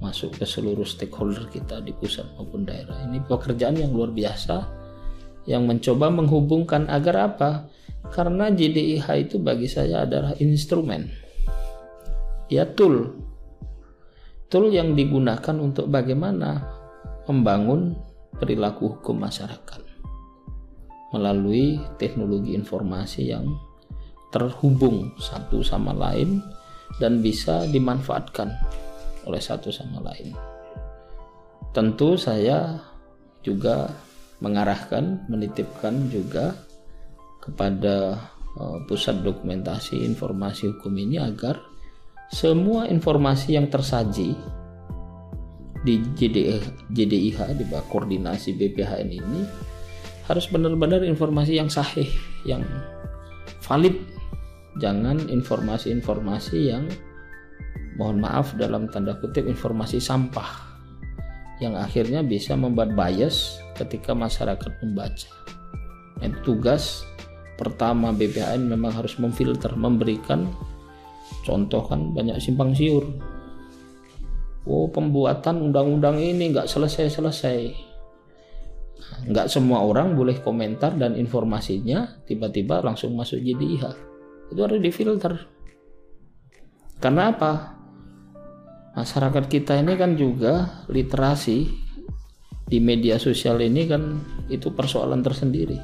masuk 0.01 0.33
ke 0.33 0.49
seluruh 0.49 0.83
stakeholder 0.83 1.45
kita 1.53 1.79
di 1.85 1.93
pusat 1.93 2.25
maupun 2.35 2.65
daerah. 2.65 3.05
Ini 3.05 3.21
pekerjaan 3.29 3.77
yang 3.77 3.93
luar 3.93 4.09
biasa 4.09 4.80
yang 5.49 5.65
mencoba 5.65 6.13
menghubungkan 6.13 6.85
agar 6.91 7.33
apa? 7.33 7.69
Karena 8.11 8.49
JDIH 8.49 9.07
itu 9.29 9.35
bagi 9.37 9.69
saya 9.69 10.05
adalah 10.05 10.35
instrumen. 10.41 11.07
Ya 12.51 12.67
tool. 12.67 13.15
Tool 14.51 14.67
yang 14.73 14.97
digunakan 14.97 15.55
untuk 15.55 15.87
bagaimana 15.87 16.59
membangun 17.29 17.95
perilaku 18.35 18.99
hukum 18.99 19.21
masyarakat 19.21 19.81
melalui 21.11 21.79
teknologi 21.99 22.55
informasi 22.55 23.31
yang 23.31 23.47
terhubung 24.31 25.11
satu 25.19 25.59
sama 25.59 25.91
lain 25.91 26.39
dan 26.99 27.19
bisa 27.19 27.67
dimanfaatkan 27.67 28.47
oleh 29.27 29.39
satu 29.43 29.69
sama 29.69 29.99
lain. 30.01 30.31
Tentu 31.71 32.15
saya 32.19 32.79
juga 33.43 33.91
mengarahkan, 34.41 35.29
menitipkan 35.29 36.09
juga 36.09 36.57
kepada 37.41 38.17
uh, 38.57 38.77
pusat 38.89 39.21
dokumentasi 39.21 40.01
informasi 40.01 40.73
hukum 40.75 40.93
ini 40.97 41.21
agar 41.21 41.61
semua 42.33 42.89
informasi 42.89 43.55
yang 43.55 43.69
tersaji 43.69 44.33
di 45.81 45.97
JDIH, 46.13 46.93
JDIH 46.93 47.39
di 47.57 47.65
bawah 47.65 47.85
koordinasi 47.89 48.53
BPHN 48.53 49.09
ini 49.09 49.41
harus 50.29 50.45
benar-benar 50.47 51.01
informasi 51.01 51.57
yang 51.57 51.69
sahih, 51.69 52.07
yang 52.45 52.61
valid. 53.65 53.97
Jangan 54.79 55.27
informasi-informasi 55.27 56.71
yang 56.71 56.87
mohon 57.99 58.23
maaf 58.23 58.55
dalam 58.55 58.87
tanda 58.87 59.19
kutip 59.19 59.43
informasi 59.43 59.99
sampah 59.99 60.47
yang 61.59 61.75
akhirnya 61.75 62.23
bisa 62.23 62.55
membuat 62.55 62.95
bias 62.95 63.59
ketika 63.85 64.13
masyarakat 64.13 64.71
membaca. 64.85 65.29
Itu 66.21 66.37
tugas 66.45 67.05
pertama 67.57 68.13
BPHN 68.13 68.69
memang 68.69 68.93
harus 68.93 69.17
memfilter, 69.17 69.73
memberikan 69.77 70.49
contoh 71.45 71.85
kan 71.85 72.13
banyak 72.13 72.37
simpang 72.41 72.73
siur. 72.73 73.05
Oh 74.69 74.85
pembuatan 74.89 75.71
undang-undang 75.71 76.21
ini 76.21 76.53
nggak 76.53 76.69
selesai-selesai. 76.69 77.89
Nggak 79.25 79.49
semua 79.49 79.81
orang 79.81 80.13
boleh 80.13 80.37
komentar 80.41 80.93
dan 80.97 81.17
informasinya 81.17 82.21
tiba-tiba 82.29 82.85
langsung 82.85 83.17
masuk 83.17 83.41
JDIH 83.41 84.11
itu 84.51 84.59
harus 84.59 84.79
difilter. 84.83 85.33
Karena 87.01 87.33
apa? 87.33 87.81
Masyarakat 88.91 89.47
kita 89.47 89.79
ini 89.79 89.95
kan 89.95 90.19
juga 90.19 90.85
literasi 90.91 91.65
di 92.71 92.79
media 92.79 93.19
sosial 93.19 93.59
ini 93.59 93.83
kan 93.91 94.15
itu 94.47 94.71
persoalan 94.71 95.19
tersendiri 95.19 95.75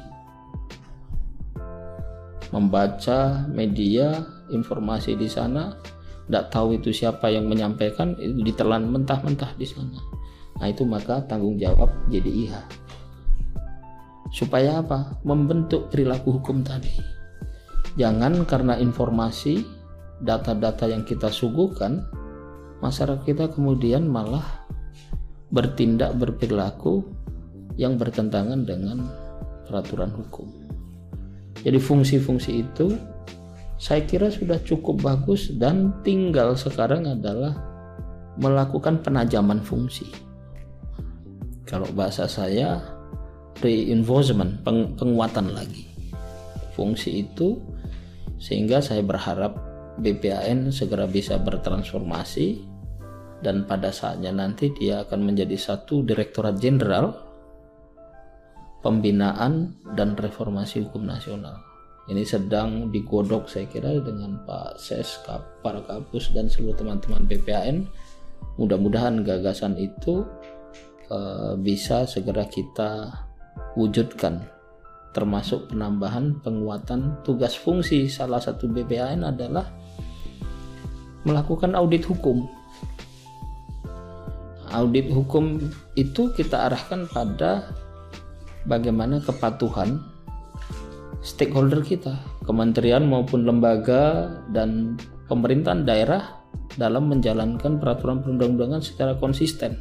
membaca 2.48 3.44
media 3.52 4.24
informasi 4.48 5.12
di 5.20 5.28
sana 5.28 5.76
tidak 6.24 6.48
tahu 6.48 6.80
itu 6.80 6.88
siapa 6.96 7.28
yang 7.28 7.44
menyampaikan 7.44 8.16
itu 8.16 8.40
ditelan 8.40 8.88
mentah-mentah 8.88 9.52
di 9.60 9.68
sana 9.68 10.00
nah 10.56 10.66
itu 10.66 10.88
maka 10.88 11.20
tanggung 11.28 11.60
jawab 11.60 11.92
JDIH 12.08 12.88
supaya 14.32 14.80
apa? 14.84 15.18
Membentuk 15.24 15.88
perilaku 15.88 16.40
hukum 16.40 16.60
tadi. 16.60 16.92
Jangan 17.98 18.46
karena 18.46 18.78
informasi, 18.78 19.64
data-data 20.22 20.86
yang 20.86 21.02
kita 21.02 21.32
suguhkan 21.32 22.04
masyarakat 22.78 23.26
kita 23.26 23.50
kemudian 23.50 24.06
malah 24.06 24.44
bertindak 25.48 26.16
berperilaku 26.16 27.04
yang 27.78 27.96
bertentangan 27.96 28.66
dengan 28.66 29.06
peraturan 29.68 30.12
hukum. 30.12 30.48
Jadi 31.62 31.78
fungsi-fungsi 31.78 32.52
itu 32.64 32.94
saya 33.78 34.02
kira 34.02 34.30
sudah 34.30 34.58
cukup 34.66 35.02
bagus 35.02 35.54
dan 35.54 35.94
tinggal 36.02 36.58
sekarang 36.58 37.06
adalah 37.06 37.54
melakukan 38.38 39.02
penajaman 39.02 39.62
fungsi. 39.62 40.06
Kalau 41.66 41.86
bahasa 41.94 42.26
saya 42.26 42.80
reinforcement, 43.60 44.62
peng 44.62 44.94
penguatan 44.94 45.50
lagi 45.52 45.88
fungsi 46.78 47.26
itu 47.26 47.58
sehingga 48.38 48.78
saya 48.78 49.02
berharap 49.02 49.58
BPAN 49.98 50.70
segera 50.70 51.10
bisa 51.10 51.34
bertransformasi 51.42 52.62
dan 53.38 53.66
pada 53.66 53.94
saatnya 53.94 54.34
nanti 54.34 54.74
dia 54.74 55.06
akan 55.06 55.30
menjadi 55.30 55.54
satu 55.54 56.02
direktorat 56.02 56.58
jenderal 56.58 57.14
pembinaan 58.82 59.74
dan 59.94 60.14
reformasi 60.14 60.86
hukum 60.86 61.06
nasional. 61.06 61.58
Ini 62.08 62.24
sedang 62.24 62.88
digodok 62.88 63.52
saya 63.52 63.68
kira 63.68 64.00
dengan 64.00 64.40
Pak 64.48 64.80
Ses, 64.80 65.20
para 65.60 65.84
kapus 65.84 66.32
dan 66.32 66.48
seluruh 66.48 66.72
teman-teman 66.72 67.28
BPAN. 67.28 67.84
Mudah-mudahan 68.56 69.20
gagasan 69.22 69.76
itu 69.76 70.24
uh, 71.12 71.52
bisa 71.60 72.08
segera 72.08 72.48
kita 72.48 73.12
wujudkan 73.76 74.40
termasuk 75.12 75.74
penambahan 75.74 76.38
penguatan 76.40 77.18
tugas 77.26 77.58
fungsi 77.58 78.06
salah 78.06 78.38
satu 78.38 78.70
BPAN 78.70 79.26
adalah 79.26 79.66
melakukan 81.26 81.74
audit 81.74 82.06
hukum 82.06 82.46
audit 84.72 85.08
hukum 85.10 85.60
itu 85.94 86.30
kita 86.32 86.70
arahkan 86.70 87.08
pada 87.10 87.72
bagaimana 88.68 89.20
kepatuhan 89.24 90.02
stakeholder 91.22 91.82
kita, 91.82 92.16
kementerian 92.46 93.04
maupun 93.06 93.42
lembaga 93.42 94.30
dan 94.54 94.94
pemerintahan 95.26 95.82
daerah 95.82 96.38
dalam 96.78 97.10
menjalankan 97.10 97.82
peraturan 97.82 98.22
perundang-undangan 98.22 98.82
secara 98.82 99.18
konsisten. 99.18 99.76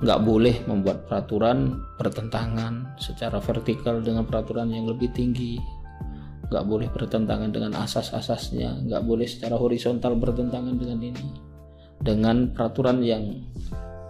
Nggak 0.00 0.20
boleh 0.24 0.56
membuat 0.64 1.04
peraturan 1.04 1.76
bertentangan 2.00 2.96
secara 2.96 3.36
vertikal 3.40 4.00
dengan 4.00 4.24
peraturan 4.24 4.72
yang 4.72 4.88
lebih 4.88 5.12
tinggi. 5.12 5.60
Nggak 6.48 6.64
boleh 6.64 6.88
bertentangan 6.88 7.52
dengan 7.52 7.76
asas-asasnya. 7.76 8.88
Nggak 8.88 9.02
boleh 9.04 9.28
secara 9.28 9.60
horizontal 9.60 10.16
bertentangan 10.16 10.72
dengan 10.76 10.98
ini. 11.04 11.49
Dengan 12.00 12.50
peraturan 12.56 13.04
yang 13.04 13.44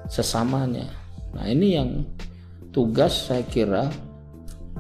sesamanya. 0.07 0.87
Nah 1.35 1.47
ini 1.47 1.75
yang 1.75 2.07
tugas 2.71 3.31
saya 3.31 3.43
kira 3.47 3.91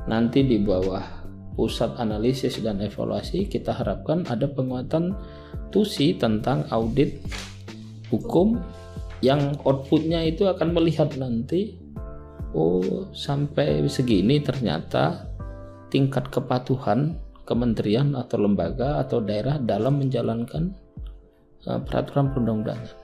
nanti 0.06 0.46
di 0.46 0.62
bawah 0.62 1.02
pusat 1.58 1.92
analisis 1.98 2.62
dan 2.62 2.78
evaluasi 2.80 3.50
kita 3.50 3.74
harapkan 3.74 4.22
ada 4.30 4.46
penguatan 4.46 5.12
tusi 5.74 6.14
tentang 6.14 6.64
audit 6.70 7.18
hukum 8.10 8.58
yang 9.20 9.54
outputnya 9.66 10.24
itu 10.24 10.48
akan 10.48 10.72
melihat 10.72 11.12
nanti 11.20 11.76
oh 12.56 13.10
sampai 13.12 13.84
segini 13.86 14.40
ternyata 14.40 15.28
tingkat 15.92 16.30
kepatuhan 16.30 17.18
kementerian 17.44 18.14
atau 18.14 18.38
lembaga 18.46 19.02
atau 19.02 19.18
daerah 19.18 19.58
dalam 19.58 19.98
menjalankan 19.98 20.70
uh, 21.66 21.82
peraturan 21.82 22.30
perundang-undangan. 22.30 22.99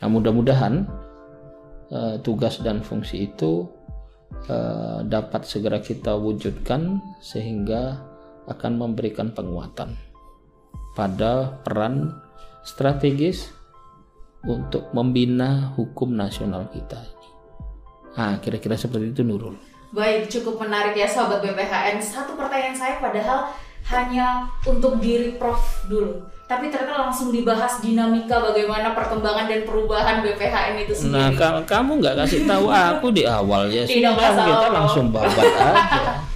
Nah, 0.00 0.08
mudah-mudahan 0.08 0.88
uh, 1.92 2.16
tugas 2.24 2.64
dan 2.64 2.80
fungsi 2.80 3.28
itu 3.28 3.68
uh, 4.48 5.04
dapat 5.04 5.44
segera 5.44 5.80
kita 5.80 6.16
wujudkan 6.16 7.00
sehingga 7.20 8.00
akan 8.48 8.80
memberikan 8.80 9.30
penguatan 9.30 9.94
pada 10.96 11.60
peran 11.62 12.16
strategis 12.64 13.52
untuk 14.48 14.88
membina 14.96 15.76
hukum 15.76 16.16
nasional 16.16 16.68
kita. 16.72 17.04
Nah, 18.16 18.40
kira-kira 18.40 18.74
seperti 18.74 19.12
itu 19.12 19.22
Nurul. 19.22 19.54
Baik, 19.90 20.30
cukup 20.30 20.62
menarik 20.62 20.94
ya 20.96 21.06
sahabat 21.06 21.42
BPHN. 21.42 21.98
Satu 21.98 22.38
pertanyaan 22.38 22.74
saya 22.78 23.02
padahal 23.02 23.50
hanya 23.88 24.44
untuk 24.68 25.00
diri 25.00 25.40
Prof 25.40 25.88
dulu 25.88 26.30
tapi 26.50 26.66
ternyata 26.66 27.06
langsung 27.06 27.30
dibahas 27.30 27.78
dinamika 27.78 28.42
bagaimana 28.42 28.90
perkembangan 28.90 29.46
dan 29.46 29.62
perubahan 29.62 30.18
BPHN 30.18 30.82
itu 30.82 30.94
sendiri. 30.98 31.14
Nah, 31.14 31.30
kalau 31.38 31.62
kamu 31.62 32.02
nggak 32.02 32.26
kasih 32.26 32.42
tahu 32.42 32.66
aku 32.66 33.14
di 33.14 33.22
awal 33.22 33.70
ya 33.70 33.86
Tidak 33.86 34.10
masalah. 34.18 34.50
kita 34.50 34.68
langsung 34.74 35.14
babat 35.14 35.46
aja. 35.46 36.18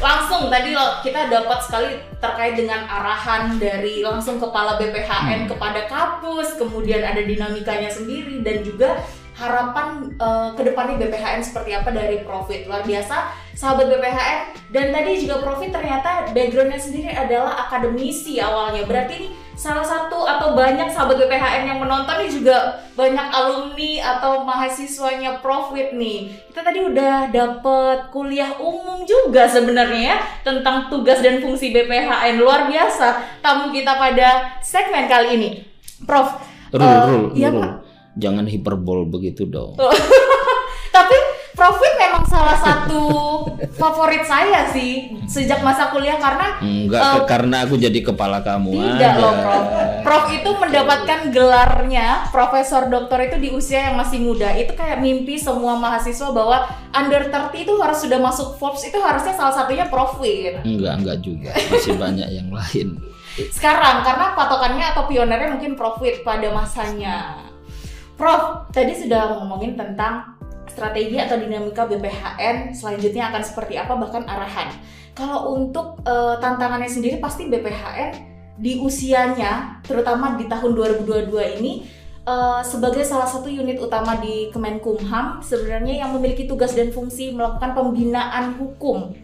langsung 0.00 0.48
tadi 0.48 0.72
kita 1.04 1.28
dapat 1.28 1.60
sekali 1.60 1.92
terkait 2.16 2.56
dengan 2.56 2.88
arahan 2.88 3.60
dari 3.60 4.00
langsung 4.00 4.40
kepala 4.40 4.80
BPHN 4.80 5.44
hmm. 5.44 5.50
kepada 5.52 5.84
kampus, 5.84 6.56
kemudian 6.56 7.04
ada 7.04 7.20
dinamikanya 7.20 7.92
sendiri 7.92 8.40
dan 8.40 8.64
juga 8.64 8.96
harapan 9.40 10.12
uh, 10.20 10.52
ke 10.52 10.62
depannya 10.68 11.00
BPHN 11.00 11.40
seperti 11.40 11.72
apa 11.72 11.88
dari 11.88 12.20
Profit 12.20 12.68
luar 12.68 12.84
biasa 12.84 13.32
sahabat 13.56 13.88
BPHN 13.88 14.38
dan 14.68 14.92
tadi 14.92 15.24
juga 15.24 15.40
Profit 15.40 15.72
ternyata 15.72 16.28
backgroundnya 16.36 16.76
sendiri 16.76 17.16
adalah 17.16 17.64
akademisi 17.64 18.36
awalnya 18.36 18.84
berarti 18.84 19.14
ini 19.16 19.28
salah 19.60 19.84
satu 19.84 20.24
atau 20.24 20.56
banyak 20.56 20.88
sahabat 20.88 21.20
BPHN 21.20 21.68
yang 21.68 21.78
menonton 21.84 22.16
ini 22.24 22.32
juga 22.32 22.80
banyak 22.96 23.26
alumni 23.28 24.16
atau 24.16 24.40
mahasiswanya 24.48 25.44
Profit 25.44 25.92
nih. 25.92 26.32
Kita 26.48 26.64
tadi 26.64 26.80
udah 26.80 27.28
dapet 27.28 28.08
kuliah 28.08 28.56
umum 28.56 29.04
juga 29.04 29.44
sebenarnya 29.44 30.00
ya 30.00 30.18
tentang 30.40 30.88
tugas 30.88 31.20
dan 31.20 31.44
fungsi 31.44 31.76
BPHN 31.76 32.40
luar 32.40 32.72
biasa 32.72 33.40
tamu 33.44 33.68
kita 33.68 34.00
pada 34.00 34.60
segmen 34.64 35.04
kali 35.04 35.28
ini. 35.36 35.50
Prof, 36.08 36.40
Rul, 36.72 36.80
uh, 36.80 37.04
Rul, 37.04 37.24
ya, 37.36 37.52
Rul. 37.52 37.89
Jangan 38.18 38.46
hiperbol 38.46 39.06
begitu 39.06 39.46
dong. 39.46 39.78
Tapi 40.96 41.16
Profit 41.50 41.92
memang 42.00 42.24
salah 42.24 42.56
satu 42.56 43.04
favorit 43.76 44.24
saya 44.24 44.72
sih 44.72 45.12
sejak 45.28 45.60
masa 45.60 45.92
kuliah 45.92 46.16
karena 46.16 46.56
enggak 46.64 47.00
uh, 47.04 47.22
karena 47.28 47.68
aku 47.68 47.76
jadi 47.76 48.00
kepala 48.00 48.40
kamu 48.40 48.72
tidak 48.72 48.96
aja. 48.96 49.20
loh 49.20 49.34
Prof. 49.36 49.64
Prof 50.00 50.24
itu 50.32 50.50
mendapatkan 50.56 51.20
gelarnya 51.28 52.32
Profesor 52.32 52.88
Doktor 52.88 53.28
itu 53.28 53.36
di 53.36 53.48
usia 53.52 53.92
yang 53.92 54.00
masih 54.00 54.24
muda. 54.24 54.56
Itu 54.56 54.72
kayak 54.72 55.04
mimpi 55.04 55.36
semua 55.36 55.76
mahasiswa 55.76 56.32
bahwa 56.32 56.64
under 56.96 57.28
30 57.28 57.52
itu 57.52 57.72
harus 57.76 57.98
sudah 58.08 58.18
masuk 58.24 58.56
Forbes 58.56 58.80
itu 58.88 58.96
harusnya 58.96 59.36
salah 59.36 59.52
satunya 59.52 59.84
Profit. 59.92 60.64
Enggak, 60.64 60.94
enggak 61.04 61.18
juga. 61.20 61.52
Masih 61.52 61.92
banyak 62.00 62.28
yang 62.40 62.48
lain. 62.48 62.96
Sekarang 63.52 64.00
karena 64.00 64.32
patokannya 64.32 64.96
atau 64.96 65.04
pionernya 65.04 65.52
mungkin 65.52 65.76
Profit 65.76 66.24
pada 66.24 66.48
masanya. 66.56 67.49
Prof, 68.20 68.68
tadi 68.68 68.92
sudah 68.92 69.40
ngomongin 69.40 69.80
tentang 69.80 70.36
strategi 70.68 71.16
atau 71.16 71.40
dinamika 71.40 71.88
BPHN 71.88 72.76
selanjutnya 72.76 73.32
akan 73.32 73.40
seperti 73.40 73.80
apa 73.80 73.96
bahkan 73.96 74.28
arahan. 74.28 74.76
Kalau 75.16 75.56
untuk 75.56 76.04
uh, 76.04 76.36
tantangannya 76.36 76.92
sendiri 76.92 77.16
pasti 77.16 77.48
BPHN 77.48 78.12
di 78.60 78.76
usianya 78.76 79.80
terutama 79.88 80.36
di 80.36 80.44
tahun 80.52 80.76
2022 81.00 81.32
ini 81.64 81.88
uh, 82.28 82.60
sebagai 82.60 83.08
salah 83.08 83.24
satu 83.24 83.48
unit 83.48 83.80
utama 83.80 84.20
di 84.20 84.52
Kemenkumham 84.52 85.40
sebenarnya 85.40 86.04
yang 86.04 86.12
memiliki 86.12 86.44
tugas 86.44 86.76
dan 86.76 86.92
fungsi 86.92 87.32
melakukan 87.32 87.72
pembinaan 87.72 88.52
hukum. 88.60 89.16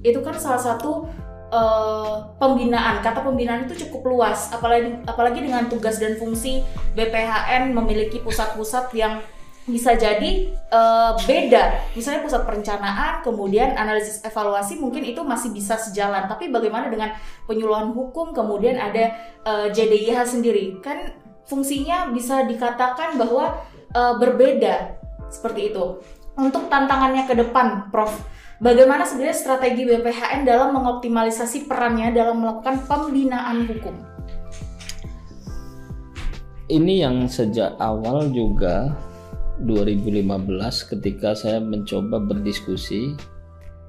Itu 0.00 0.24
kan 0.24 0.40
salah 0.40 0.64
satu 0.64 1.12
uh, 1.50 2.32
pembinaan. 2.38 3.02
Kata 3.04 3.20
pembinaan 3.22 3.66
itu 3.68 3.86
cukup 3.86 4.10
luas 4.16 4.50
apalagi 4.54 5.02
apalagi 5.04 5.44
dengan 5.44 5.66
tugas 5.66 5.98
dan 5.98 6.16
fungsi 6.16 6.64
BPHN 6.96 7.74
memiliki 7.74 8.22
pusat-pusat 8.22 8.90
yang 8.96 9.20
bisa 9.68 9.94
jadi 9.94 10.50
uh, 10.72 11.14
beda. 11.24 11.92
Misalnya 11.94 12.24
pusat 12.24 12.42
perencanaan, 12.48 13.20
kemudian 13.20 13.76
analisis 13.76 14.24
evaluasi 14.24 14.80
mungkin 14.80 15.06
itu 15.06 15.20
masih 15.22 15.54
bisa 15.54 15.76
sejalan. 15.76 16.26
Tapi 16.26 16.48
bagaimana 16.48 16.90
dengan 16.90 17.14
penyuluhan 17.46 17.92
hukum, 17.92 18.32
kemudian 18.32 18.80
ada 18.80 19.14
uh, 19.46 19.68
eh, 19.68 19.74
JDIH 19.74 20.18
sendiri, 20.26 20.80
kan 20.80 21.14
fungsinya 21.46 22.10
bisa 22.10 22.48
dikatakan 22.48 23.20
bahwa 23.20 23.62
uh, 23.94 24.14
berbeda 24.18 24.98
seperti 25.30 25.74
itu. 25.74 26.02
Untuk 26.34 26.72
tantangannya 26.72 27.28
ke 27.28 27.34
depan, 27.36 27.92
Prof. 27.92 28.39
Bagaimana 28.60 29.08
sebenarnya 29.08 29.40
strategi 29.40 29.88
BPHN 29.88 30.44
dalam 30.44 30.76
mengoptimalisasi 30.76 31.64
perannya 31.64 32.12
dalam 32.12 32.44
melakukan 32.44 32.84
pembinaan 32.84 33.64
hukum? 33.64 33.96
Ini 36.68 37.08
yang 37.08 37.24
sejak 37.24 37.80
awal 37.80 38.28
juga 38.28 38.92
2015 39.64 40.92
ketika 40.92 41.32
saya 41.32 41.56
mencoba 41.56 42.20
berdiskusi 42.20 43.16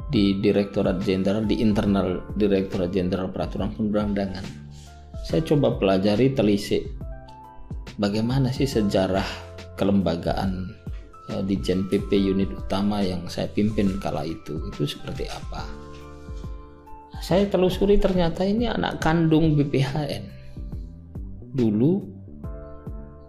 di 0.08 0.40
Direktorat 0.40 1.04
Jenderal 1.04 1.44
di 1.44 1.60
internal 1.60 2.24
Direktorat 2.40 2.96
Jenderal 2.96 3.28
Peraturan 3.28 3.76
Perundang-undangan. 3.76 4.48
Saya 5.28 5.44
coba 5.44 5.76
pelajari 5.76 6.32
telisik 6.32 6.88
bagaimana 8.00 8.56
sih 8.56 8.72
sejarah 8.72 9.28
kelembagaan 9.76 10.81
uh, 11.32 11.44
di 11.44 11.56
JNPP 11.58 12.12
unit 12.32 12.52
utama 12.52 13.00
yang 13.02 13.26
saya 13.32 13.48
pimpin 13.50 13.98
kala 13.98 14.28
itu 14.28 14.60
itu 14.72 14.84
seperti 14.86 15.28
apa? 15.32 15.64
Saya 17.22 17.46
telusuri 17.48 18.02
ternyata 18.02 18.42
ini 18.44 18.66
anak 18.68 19.00
kandung 19.00 19.54
BPHN 19.54 20.24
dulu 21.52 22.02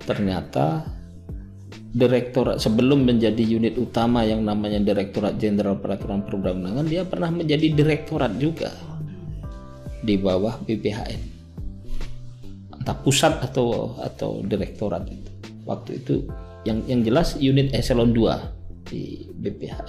ternyata 0.03 0.87
direktorat 1.93 2.57
sebelum 2.57 3.05
menjadi 3.05 3.43
unit 3.45 3.77
utama 3.77 4.25
yang 4.25 4.43
namanya 4.43 4.81
Direktorat 4.81 5.37
Jenderal 5.37 5.77
Peraturan 5.77 6.25
Perundang-undangan 6.25 6.87
dia 6.88 7.05
pernah 7.05 7.29
menjadi 7.29 7.69
direktorat 7.69 8.33
juga 8.41 8.73
di 10.01 10.17
bawah 10.17 10.57
BPHN 10.65 11.33
entah 12.83 12.99
pusat 12.99 13.38
atau 13.38 13.95
atau 14.03 14.43
direktorat 14.43 15.07
itu. 15.07 15.31
Waktu 15.62 16.03
itu 16.03 16.27
yang 16.62 16.85
yang 16.87 17.01
jelas 17.03 17.38
unit 17.38 17.75
eselon 17.75 18.14
2 18.14 18.88
di 18.88 19.27
BPHN 19.31 19.88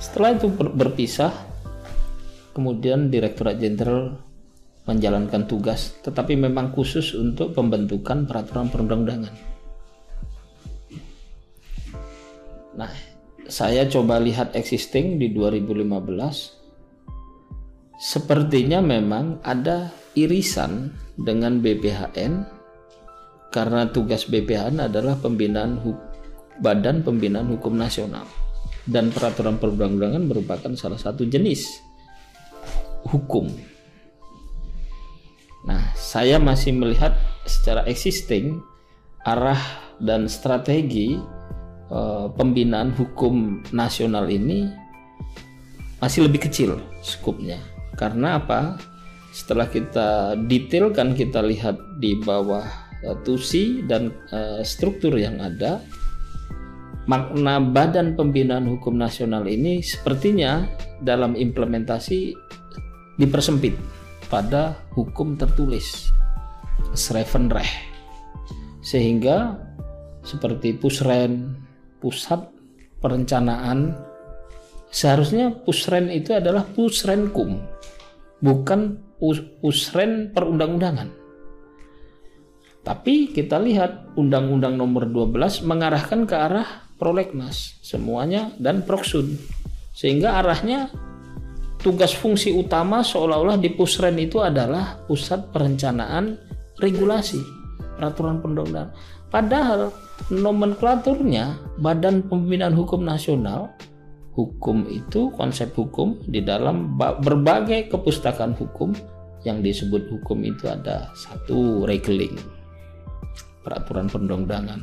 setelah 0.00 0.34
itu 0.36 0.48
ber, 0.48 0.72
berpisah 0.72 1.32
kemudian 2.56 3.12
Direktorat 3.12 3.60
Jenderal 3.60 4.18
menjalankan 4.88 5.46
tugas 5.46 5.94
tetapi 6.02 6.34
memang 6.34 6.74
khusus 6.74 7.14
untuk 7.14 7.54
pembentukan 7.54 8.26
peraturan 8.26 8.66
perundang-undangan 8.72 9.52
Nah, 12.72 12.88
saya 13.48 13.84
coba 13.84 14.16
lihat 14.16 14.56
existing 14.56 15.20
di 15.20 15.28
2015. 15.28 16.56
Sepertinya 18.00 18.80
memang 18.82 19.38
ada 19.44 19.92
irisan 20.16 20.90
dengan 21.14 21.60
BPHN 21.60 22.61
karena 23.52 23.86
tugas 23.92 24.26
BPHN 24.26 24.88
adalah 24.88 25.20
pembinaan 25.20 25.78
Badan 26.58 27.04
Pembinaan 27.04 27.52
Hukum 27.52 27.76
Nasional 27.76 28.24
dan 28.88 29.12
peraturan 29.12 29.60
perundang-undangan 29.60 30.24
merupakan 30.26 30.72
salah 30.74 30.98
satu 30.98 31.28
jenis 31.28 31.68
hukum. 33.06 33.46
Nah, 35.68 35.94
saya 35.94 36.42
masih 36.42 36.74
melihat 36.74 37.14
secara 37.46 37.86
existing 37.86 38.58
arah 39.22 39.60
dan 40.02 40.26
strategi 40.26 41.20
Eh, 41.92 42.26
pembinaan 42.40 42.88
hukum 42.96 43.60
nasional 43.68 44.24
ini 44.32 44.64
masih 46.00 46.24
lebih 46.24 46.48
kecil 46.48 46.80
skupnya. 47.04 47.60
Karena 48.00 48.40
apa? 48.40 48.80
Setelah 49.28 49.68
kita 49.68 50.32
detailkan 50.48 51.12
kita 51.12 51.44
lihat 51.44 51.76
di 52.00 52.16
bawah 52.16 52.64
tusi 53.26 53.82
dan 53.84 54.14
uh, 54.30 54.62
struktur 54.62 55.18
yang 55.18 55.42
ada, 55.42 55.82
makna 57.10 57.58
Badan 57.58 58.14
Pembinaan 58.14 58.70
Hukum 58.70 58.94
Nasional 58.94 59.46
ini 59.50 59.82
sepertinya 59.82 60.66
dalam 61.02 61.34
implementasi 61.34 62.34
dipersempit 63.18 63.74
pada 64.30 64.78
hukum 64.94 65.36
tertulis 65.36 66.08
Schrevenrecht. 66.94 67.90
Sehingga 68.82 69.58
seperti 70.22 70.74
pusren 70.74 71.54
pusat 72.02 72.50
perencanaan 73.02 73.94
seharusnya 74.90 75.50
pusren 75.66 76.10
itu 76.10 76.34
adalah 76.34 76.66
pusrenkum 76.66 77.62
bukan 78.42 78.98
pus 79.18 79.38
pusren 79.62 80.34
perundang-undangan 80.34 81.21
tapi 82.82 83.30
kita 83.30 83.62
lihat 83.62 84.18
undang-undang 84.18 84.74
nomor 84.74 85.06
12 85.06 85.62
mengarahkan 85.62 86.26
ke 86.26 86.34
arah 86.34 86.68
prolegnas 86.98 87.78
semuanya 87.82 88.50
dan 88.58 88.82
proksud 88.82 89.26
sehingga 89.94 90.42
arahnya 90.42 90.90
tugas 91.78 92.14
fungsi 92.14 92.54
utama 92.54 93.02
seolah-olah 93.02 93.58
di 93.58 93.70
pusren 93.74 94.18
itu 94.18 94.42
adalah 94.42 95.02
pusat 95.06 95.50
perencanaan 95.54 96.38
regulasi 96.78 97.42
peraturan 97.98 98.42
perundang-undangan 98.42 98.90
padahal 99.30 99.94
nomenklaturnya 100.30 101.58
Badan 101.78 102.26
Pembinaan 102.26 102.74
Hukum 102.74 103.02
Nasional 103.06 103.70
hukum 104.34 104.88
itu 104.88 105.28
konsep 105.36 105.70
hukum 105.76 106.16
di 106.24 106.40
dalam 106.40 106.96
berbagai 106.98 107.92
kepustakaan 107.92 108.56
hukum 108.56 108.96
yang 109.44 109.60
disebut 109.60 110.08
hukum 110.08 110.40
itu 110.46 110.70
ada 110.70 111.10
satu 111.12 111.84
regeling 111.84 112.32
peraturan 113.62 114.10
perundang-undangan 114.10 114.80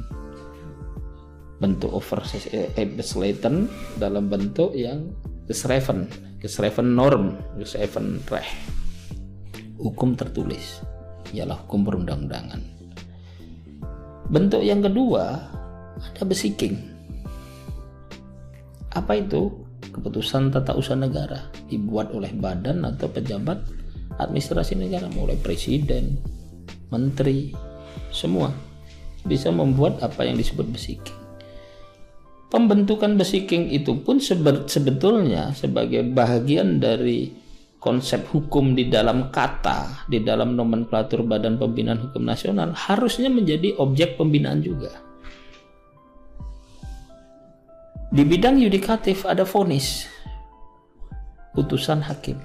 bentuk 1.59 1.91
overslaten 1.91 3.67
dalam 3.99 4.31
bentuk 4.31 4.71
yang 4.75 5.11
geschreven 5.45 6.07
geschreven 6.39 6.95
norm 6.95 7.35
geschreven 7.59 8.23
recht 8.31 8.55
hukum 9.75 10.15
tertulis 10.15 10.79
ialah 11.35 11.59
hukum 11.67 11.83
perundang-undangan 11.83 12.79
Bentuk 14.29 14.61
yang 14.61 14.85
kedua 14.85 15.41
ada 15.97 16.21
besiking. 16.21 16.77
Apa 18.93 19.17
itu? 19.17 19.65
Keputusan 19.89 20.53
tata 20.53 20.77
usaha 20.77 20.93
negara 20.93 21.49
dibuat 21.65 22.13
oleh 22.13 22.29
badan 22.37 22.85
atau 22.85 23.09
pejabat 23.09 23.57
administrasi 24.21 24.77
negara 24.77 25.09
mulai 25.09 25.33
presiden, 25.41 26.21
menteri, 26.93 27.49
semua 28.09 28.53
bisa 29.27 29.51
membuat 29.51 29.99
apa 30.01 30.25
yang 30.25 30.39
disebut 30.39 30.67
besiking. 30.69 31.17
Pembentukan 32.49 33.13
besiking 33.13 33.69
itu 33.69 34.01
pun 34.01 34.17
sebetulnya 34.17 35.53
sebagai 35.53 36.01
bagian 36.01 36.81
dari 36.81 37.29
konsep 37.77 38.25
hukum 38.33 38.75
di 38.75 38.91
dalam 38.91 39.31
kata, 39.31 40.09
di 40.09 40.19
dalam 40.19 40.57
nomenklatur 40.57 41.23
Badan 41.23 41.61
Pembinaan 41.61 42.01
Hukum 42.03 42.25
Nasional 42.25 42.75
harusnya 42.75 43.31
menjadi 43.31 43.77
objek 43.79 44.17
pembinaan 44.19 44.59
juga. 44.59 44.91
Di 48.09 48.25
bidang 48.25 48.57
yudikatif 48.57 49.23
ada 49.29 49.45
vonis, 49.45 50.09
putusan 51.53 52.01
hakim. 52.01 52.41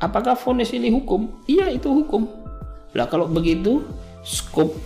Apakah 0.00 0.34
vonis 0.40 0.72
ini 0.72 0.88
hukum? 0.88 1.44
Iya, 1.44 1.68
itu 1.68 1.92
hukum. 1.92 2.24
Lah 2.96 3.04
kalau 3.04 3.28
begitu, 3.28 3.84
skop 4.28 4.76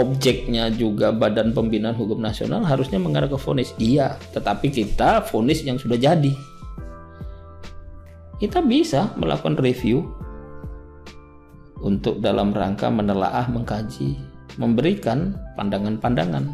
objeknya 0.00 0.72
juga 0.72 1.12
Badan 1.12 1.52
Pembinaan 1.52 1.96
Hukum 1.96 2.20
Nasional 2.20 2.64
harusnya 2.64 2.96
mengarah 2.96 3.28
ke 3.28 3.36
vonis. 3.36 3.76
Iya, 3.76 4.16
tetapi 4.32 4.72
kita 4.72 5.24
vonis 5.28 5.60
yang 5.64 5.76
sudah 5.76 6.00
jadi. 6.00 6.32
Kita 8.36 8.60
bisa 8.60 9.16
melakukan 9.16 9.56
review 9.56 10.04
untuk 11.80 12.20
dalam 12.20 12.52
rangka 12.52 12.88
menelaah, 12.92 13.48
mengkaji, 13.48 14.16
memberikan 14.60 15.36
pandangan-pandangan. 15.56 16.52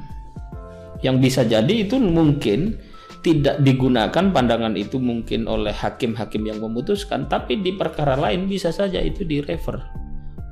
Yang 1.02 1.16
bisa 1.18 1.42
jadi 1.42 1.82
itu 1.82 1.98
mungkin 1.98 2.78
tidak 3.22 3.62
digunakan 3.62 4.34
pandangan 4.34 4.74
itu 4.74 4.98
mungkin 4.98 5.46
oleh 5.46 5.70
hakim-hakim 5.70 6.42
yang 6.42 6.58
memutuskan 6.58 7.30
tapi 7.30 7.58
di 7.62 7.74
perkara 7.74 8.18
lain 8.18 8.50
bisa 8.50 8.74
saja 8.74 8.98
itu 8.98 9.22
direfer 9.22 9.78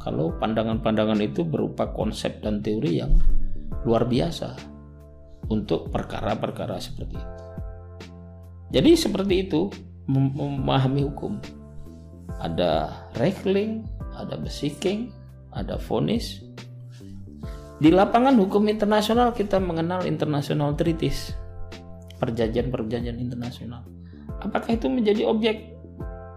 kalau 0.00 0.32
pandangan-pandangan 0.40 1.20
itu 1.20 1.44
berupa 1.44 1.92
konsep 1.92 2.40
dan 2.40 2.64
teori 2.64 3.04
yang 3.04 3.14
luar 3.84 4.08
biasa 4.08 4.56
untuk 5.52 5.92
perkara-perkara 5.92 6.80
seperti 6.80 7.14
itu 7.16 7.40
jadi 8.70 8.94
seperti 8.94 9.50
itu 9.50 9.66
memahami 10.06 11.02
hukum. 11.10 11.42
Ada 12.38 12.88
rekling, 13.18 13.82
ada 14.14 14.38
besiking, 14.38 15.10
ada 15.50 15.76
vonis. 15.76 16.40
Di 17.82 17.90
lapangan 17.90 18.38
hukum 18.38 18.70
internasional 18.70 19.34
kita 19.34 19.58
mengenal 19.58 20.06
international 20.06 20.78
treaties, 20.78 21.34
perjanjian-perjanjian 22.22 23.18
internasional. 23.18 23.82
Apakah 24.40 24.78
itu 24.78 24.86
menjadi 24.86 25.26
objek 25.26 25.74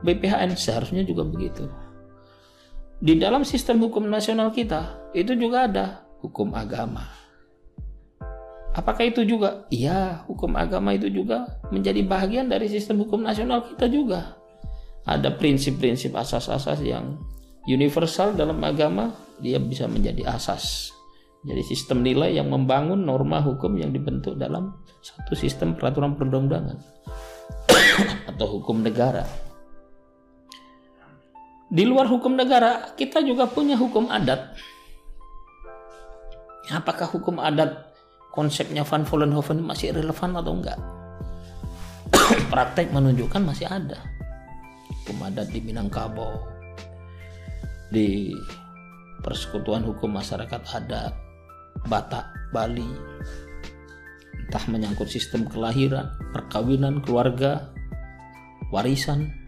BPHN? 0.02 0.58
Seharusnya 0.58 1.06
juga 1.06 1.22
begitu. 1.28 1.70
Di 3.04 3.20
dalam 3.20 3.44
sistem 3.44 3.84
hukum 3.84 4.08
nasional 4.08 4.56
kita 4.56 5.12
itu 5.12 5.36
juga 5.36 5.68
ada 5.68 6.08
hukum 6.24 6.56
agama 6.56 7.24
Apakah 8.74 9.06
itu 9.06 9.22
juga? 9.22 9.70
Iya, 9.70 10.26
hukum 10.26 10.58
agama 10.58 10.98
itu 10.98 11.06
juga 11.06 11.46
menjadi 11.70 12.02
bagian 12.02 12.50
dari 12.50 12.66
sistem 12.66 13.06
hukum 13.06 13.22
nasional 13.22 13.62
kita 13.70 13.86
juga. 13.86 14.34
Ada 15.06 15.38
prinsip-prinsip 15.38 16.10
asas-asas 16.18 16.82
yang 16.82 17.22
universal 17.70 18.34
dalam 18.34 18.58
agama, 18.66 19.14
dia 19.38 19.62
bisa 19.62 19.86
menjadi 19.86 20.26
asas. 20.34 20.90
Jadi 21.46 21.62
sistem 21.62 22.02
nilai 22.02 22.34
yang 22.34 22.50
membangun 22.50 23.06
norma 23.06 23.46
hukum 23.46 23.78
yang 23.78 23.94
dibentuk 23.94 24.42
dalam 24.42 24.74
satu 25.06 25.38
sistem 25.38 25.78
peraturan 25.78 26.18
perundang-undangan 26.18 26.80
atau 28.34 28.58
hukum 28.58 28.82
negara. 28.82 29.28
Di 31.74 31.90
luar 31.90 32.06
hukum 32.06 32.38
negara, 32.38 32.94
kita 32.94 33.26
juga 33.26 33.50
punya 33.50 33.74
hukum 33.74 34.06
adat. 34.06 34.54
Apakah 36.70 37.10
hukum 37.10 37.42
adat 37.42 37.98
konsepnya 38.30 38.86
Van 38.86 39.02
Vollenhoven 39.02 39.66
masih 39.66 39.90
relevan 39.90 40.38
atau 40.38 40.54
enggak? 40.54 40.78
Praktek 42.54 42.94
menunjukkan 42.94 43.42
masih 43.42 43.66
ada. 43.66 43.98
Hukum 45.02 45.18
adat 45.26 45.50
di 45.50 45.66
Minangkabau, 45.66 46.46
di 47.90 48.38
Persekutuan 49.26 49.82
Hukum 49.82 50.14
Masyarakat 50.14 50.62
Adat, 50.78 51.18
Batak, 51.90 52.54
Bali, 52.54 52.86
entah 54.46 54.64
menyangkut 54.70 55.10
sistem 55.10 55.50
kelahiran, 55.50 56.14
perkawinan, 56.38 57.02
keluarga, 57.02 57.74
warisan, 58.70 59.43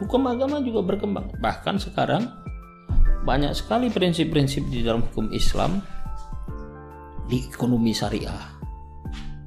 hukum 0.00 0.22
agama 0.30 0.62
juga 0.64 0.80
berkembang. 0.84 1.34
Bahkan 1.36 1.76
sekarang 1.82 2.28
banyak 3.22 3.52
sekali 3.54 3.92
prinsip-prinsip 3.92 4.66
di 4.70 4.82
dalam 4.82 5.04
hukum 5.04 5.30
Islam 5.34 5.82
di 7.28 7.42
ekonomi 7.44 7.92
syariah. 7.92 8.60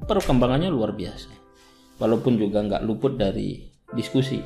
Perkembangannya 0.06 0.70
luar 0.70 0.94
biasa. 0.94 1.32
Walaupun 1.96 2.36
juga 2.36 2.60
nggak 2.62 2.84
luput 2.84 3.16
dari 3.16 3.64
diskusi 3.92 4.38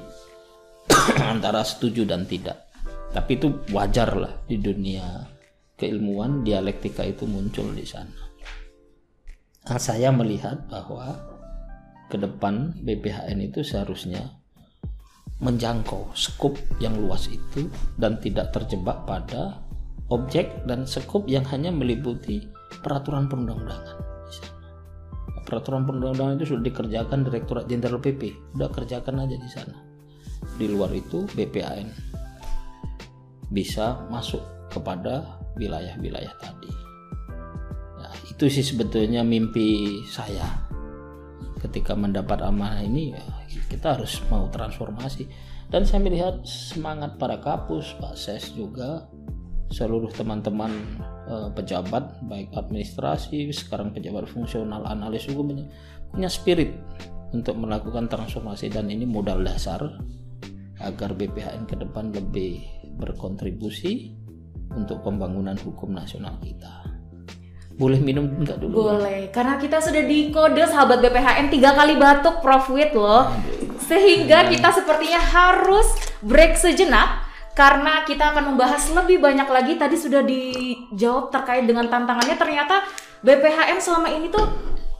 antara 1.34 1.66
setuju 1.66 2.06
dan 2.06 2.24
tidak. 2.24 2.70
Tapi 3.10 3.30
itu 3.34 3.48
wajar 3.74 4.14
lah 4.14 4.34
di 4.46 4.62
dunia 4.62 5.26
keilmuan 5.74 6.44
dialektika 6.44 7.02
itu 7.02 7.24
muncul 7.24 7.72
di 7.72 7.82
sana. 7.88 8.30
Nah, 9.66 9.80
saya 9.80 10.12
melihat 10.12 10.68
bahwa 10.68 11.16
ke 12.12 12.20
depan 12.20 12.76
BPHN 12.84 13.38
itu 13.40 13.64
seharusnya 13.64 14.39
menjangkau 15.40 16.12
skup 16.12 16.56
yang 16.84 16.92
luas 17.00 17.28
itu 17.32 17.68
dan 17.96 18.20
tidak 18.20 18.52
terjebak 18.52 19.08
pada 19.08 19.56
objek 20.12 20.52
dan 20.68 20.84
skup 20.84 21.24
yang 21.24 21.44
hanya 21.48 21.72
meliputi 21.72 22.44
peraturan 22.84 23.26
perundang-undangan. 23.26 23.96
Peraturan 25.48 25.82
perundang-undangan 25.88 26.34
itu 26.38 26.54
sudah 26.54 26.64
dikerjakan 26.68 27.26
Direktorat 27.26 27.66
Jenderal 27.66 27.98
PP, 27.98 28.54
sudah 28.54 28.70
kerjakan 28.70 29.24
aja 29.24 29.36
di 29.40 29.48
sana. 29.50 29.76
Di 30.60 30.66
luar 30.68 30.92
itu 30.92 31.24
BPAN 31.34 31.88
bisa 33.50 34.06
masuk 34.12 34.44
kepada 34.70 35.40
wilayah-wilayah 35.58 36.34
tadi. 36.38 36.70
Nah, 37.98 38.14
itu 38.30 38.44
sih 38.46 38.62
sebetulnya 38.62 39.26
mimpi 39.26 40.00
saya 40.06 40.46
ketika 41.58 41.92
mendapat 41.98 42.40
amanah 42.40 42.80
ini 42.80 43.12
ya 43.12 43.39
kita 43.68 43.98
harus 43.98 44.22
mau 44.30 44.46
transformasi 44.48 45.26
dan 45.70 45.86
saya 45.86 46.02
melihat 46.02 46.42
semangat 46.42 47.18
para 47.18 47.38
kapus 47.38 47.94
Pak 47.98 48.14
Ses 48.18 48.54
juga 48.54 49.06
seluruh 49.70 50.10
teman-teman 50.10 50.70
eh, 51.30 51.48
pejabat 51.54 52.26
baik 52.26 52.50
administrasi 52.54 53.54
sekarang 53.54 53.94
pejabat 53.94 54.26
fungsional 54.26 54.82
analis 54.86 55.30
juga 55.30 55.54
punya, 55.54 55.66
punya 56.10 56.28
spirit 56.30 56.74
untuk 57.30 57.54
melakukan 57.54 58.10
transformasi 58.10 58.66
dan 58.74 58.90
ini 58.90 59.06
modal 59.06 59.46
dasar 59.46 59.78
agar 60.82 61.14
BPHN 61.14 61.70
ke 61.70 61.78
depan 61.78 62.10
lebih 62.10 62.66
berkontribusi 62.98 64.18
untuk 64.74 65.06
pembangunan 65.06 65.54
hukum 65.58 65.94
nasional 65.94 66.34
kita. 66.42 66.89
Boleh 67.80 67.96
minum 67.96 68.28
enggak 68.28 68.60
dulu? 68.60 68.92
Boleh, 68.92 69.32
karena 69.32 69.56
kita 69.56 69.80
sudah 69.80 70.04
di 70.04 70.28
kode 70.28 70.60
sahabat 70.68 71.00
BPHN 71.00 71.48
tiga 71.48 71.72
kali 71.72 71.96
batuk 71.96 72.44
Prof. 72.44 72.68
Wit 72.76 72.92
loh. 72.92 73.32
Sehingga 73.88 74.52
kita 74.52 74.68
sepertinya 74.68 75.16
harus 75.16 75.88
break 76.20 76.60
sejenak 76.60 77.24
karena 77.56 78.04
kita 78.04 78.36
akan 78.36 78.52
membahas 78.52 78.84
lebih 78.92 79.24
banyak 79.24 79.48
lagi. 79.48 79.80
Tadi 79.80 79.96
sudah 79.96 80.20
dijawab 80.20 81.32
terkait 81.32 81.64
dengan 81.64 81.88
tantangannya. 81.88 82.36
Ternyata 82.36 82.84
BPHN 83.24 83.80
selama 83.80 84.12
ini 84.12 84.28
tuh 84.28 84.44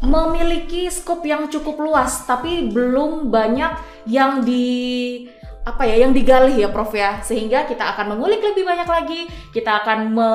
memiliki 0.01 0.89
skop 0.89 1.21
yang 1.29 1.53
cukup 1.53 1.77
luas 1.77 2.25
tapi 2.25 2.73
belum 2.73 3.29
banyak 3.29 3.77
yang 4.09 4.41
di 4.41 5.29
apa 5.69 5.85
ya 5.85 6.09
yang 6.09 6.17
digali 6.17 6.65
ya 6.65 6.73
Prof 6.73 6.97
ya. 6.97 7.21
Sehingga 7.21 7.69
kita 7.69 7.93
akan 7.93 8.17
mengulik 8.17 8.41
lebih 8.41 8.65
banyak 8.65 8.89
lagi. 8.89 9.29
Kita 9.53 9.85
akan 9.85 9.99
me 10.17 10.33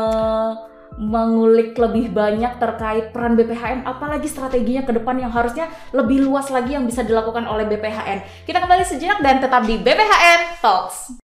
mengulik 0.95 1.75
lebih 1.75 2.12
banyak 2.13 2.55
terkait 2.55 3.12
peran 3.12 3.36
BPHN 3.36 3.84
apalagi 3.84 4.31
strateginya 4.31 4.88
ke 4.88 4.95
depan 4.95 5.19
yang 5.19 5.31
harusnya 5.34 5.67
lebih 5.91 6.23
luas 6.23 6.47
lagi 6.47 6.77
yang 6.77 6.88
bisa 6.88 7.03
dilakukan 7.03 7.43
oleh 7.43 7.67
BPHN 7.67 8.47
kita 8.47 8.63
kembali 8.63 8.84
sejenak 8.88 9.19
dan 9.19 9.43
tetap 9.43 9.67
di 9.67 9.75
BPHN 9.75 10.63
Talks 10.63 11.24